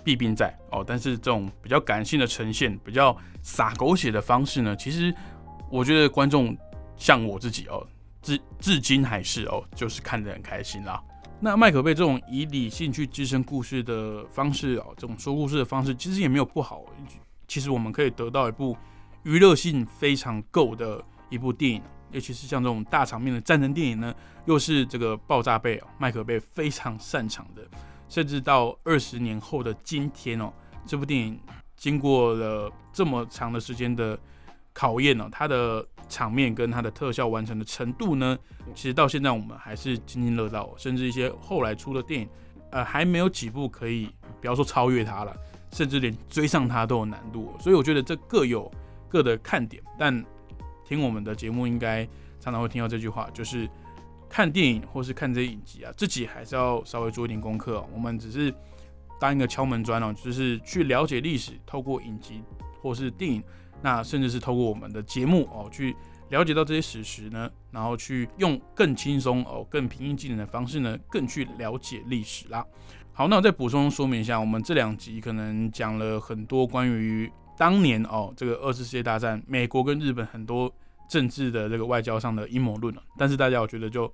[0.05, 5.13] 弊病在哦，但是这种比较感性的呈现、比较洒狗血的方式呢，其实
[5.69, 6.57] 我觉得观众
[6.97, 7.85] 像我自己哦，
[8.23, 11.03] 至至今还是哦，就是看得很开心啦。
[11.41, 16.85] 那麦克贝这种以理性去支撑故事的方式哦，这种说故事的方式，其实也没有不好。
[17.49, 18.77] 其实我们可以得到一部
[19.25, 24.15] 娱乐性非常够的一部电影，尤其是像这种大场面的战争电影呢，
[24.45, 27.63] 又是这个爆炸贝哦，麦克贝非常擅长的。
[28.09, 30.53] 甚至到二十年后的今天哦，
[30.87, 31.41] 这部电影
[31.77, 34.19] 经过了这么长的时间的
[34.73, 38.39] 考验哦，它的场面跟它的特效完成的程度呢，
[38.75, 42.29] 其实到现在我们还是津津乐道，甚至一些后来出的电影，
[42.71, 44.09] 呃，还没有几部可以
[44.41, 45.37] 不要说超越它了。
[45.75, 48.71] 甚至连追上它都有难度，所以我觉得这各有
[49.09, 49.83] 各的看点。
[49.99, 50.23] 但
[50.85, 52.07] 听我们的节目，应该
[52.39, 53.67] 常常会听到这句话，就是
[54.29, 57.83] 看电影或是看这些影集啊，自己还是要稍微做一点功课。
[57.91, 58.55] 我们只是
[59.19, 62.43] 当一个敲门砖哦，就是去了解历史，透过影集
[62.83, 63.43] 或是电影，
[63.83, 65.95] 那甚至是透过我们的节目哦，去
[66.31, 72.65] 了解到这些史实呢，然后去用更轻松哦、更平易近人的方式呢，更去了解历史啦。
[73.13, 80.73] 好，那我再补充说明一下，我们这两集可能讲了很多关于当年哦，这个二次世界大战美国跟日本很多
[81.11, 83.03] 政治的这个外交上的阴谋论了。
[83.19, 84.11] 但是大家我觉得就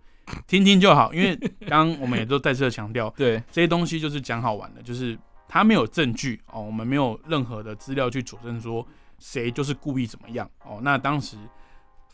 [0.49, 1.37] 听听就好，因为
[1.69, 5.17] 刚刚我们也都再次的强调， 对这些东西就是讲好玩的，就是
[5.47, 8.85] 它没有证据哦，我们没有任何的资料去佐证说
[9.19, 10.81] 谁就是故意怎么样哦。
[10.83, 11.37] 那当时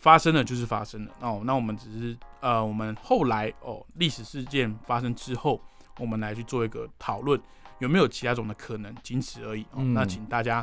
[0.01, 5.61] 发生了就是发生了哦，那我们只是呃，我们后来哦，历史事件发生之后。
[6.01, 7.41] 我们来去做一个讨论，
[7.79, 9.81] 有没有其他种的可能，仅此而已哦。
[9.81, 10.59] 那请大家，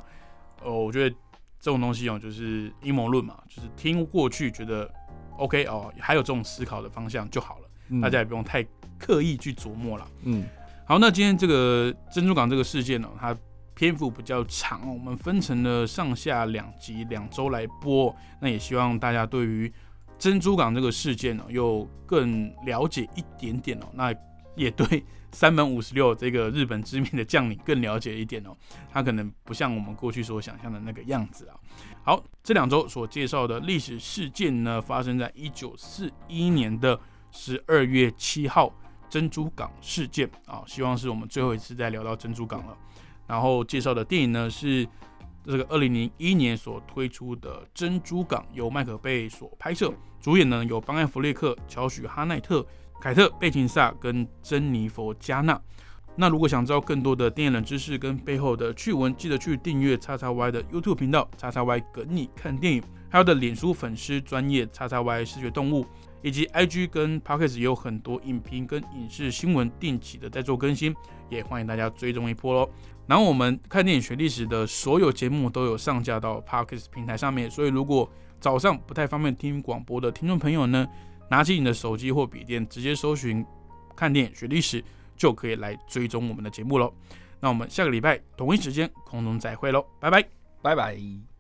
[0.62, 1.16] 哦，我觉得
[1.58, 4.94] 这种东西哦，就是阴谋论嘛，就是听过去觉得
[5.38, 8.62] OK 哦，还有这种思考的方向就好了，大家也不用太
[9.00, 10.06] 刻意去琢磨了。
[10.24, 10.46] 嗯，
[10.86, 13.34] 好，那今天这个珍珠港这个事件呢，它
[13.82, 18.16] 篇幅比较长，我们分成了上下两集，两周来播。
[18.40, 19.74] 那也希望大家对于
[20.20, 23.88] 珍珠港这个事件呢，又更了解一点点哦。
[23.94, 24.14] 那
[24.56, 25.04] 也对。
[25.32, 28.56] 三本五十六这个日本知名的将领更了解一点哦，
[28.92, 31.56] 他可能不像我们过去所想象的那个样子啊。
[32.04, 37.00] 好，这两周所介绍的历史事件呢，发生在一九四一年的
[37.32, 38.72] 十二月七号
[39.10, 42.78] 珍珠港事件啊，希望是我们最后一次再聊到珍珠港了。
[43.32, 44.86] 然后介绍的电影呢是
[45.46, 52.66] 这个二零零一年所推出的《珍珠港》，由麦可贝所拍摄，主演呢有邦艾弗列克、乔许哈奈特。
[53.00, 55.60] 凯特·贝琴萨跟珍妮佛·加纳。
[56.18, 65.86] 那如果想知道更多的电影冷知识跟背后的趣闻，记得去订阅叉叉 Y 的 YouTube 频道，叉叉 Y 跟你看电影，还有的脸书粉丝专业叉叉 Y 视觉动物，
[66.22, 70.94] 以及 IG 跟 Podcast 也有很多影评跟影视新闻定期的在做更新，
[71.30, 72.70] 也欢迎大家追踪一波喽。
[73.12, 78.10] 然后我们看电影学历史的所有节目都有上架到 Parkes 平台上面，所以如果
[78.40, 80.88] 早上不太方便听广播的听众朋友呢？
[81.30, 83.46] 拿起你的手机或笔电，直接搜寻
[83.98, 84.82] “看电影学历史”，
[85.18, 86.94] 就可以来追踪我们的节目喽。
[87.42, 90.26] 那我们下个礼拜同一时间空中再会喽，拜拜。
[90.62, 91.31] 拜拜。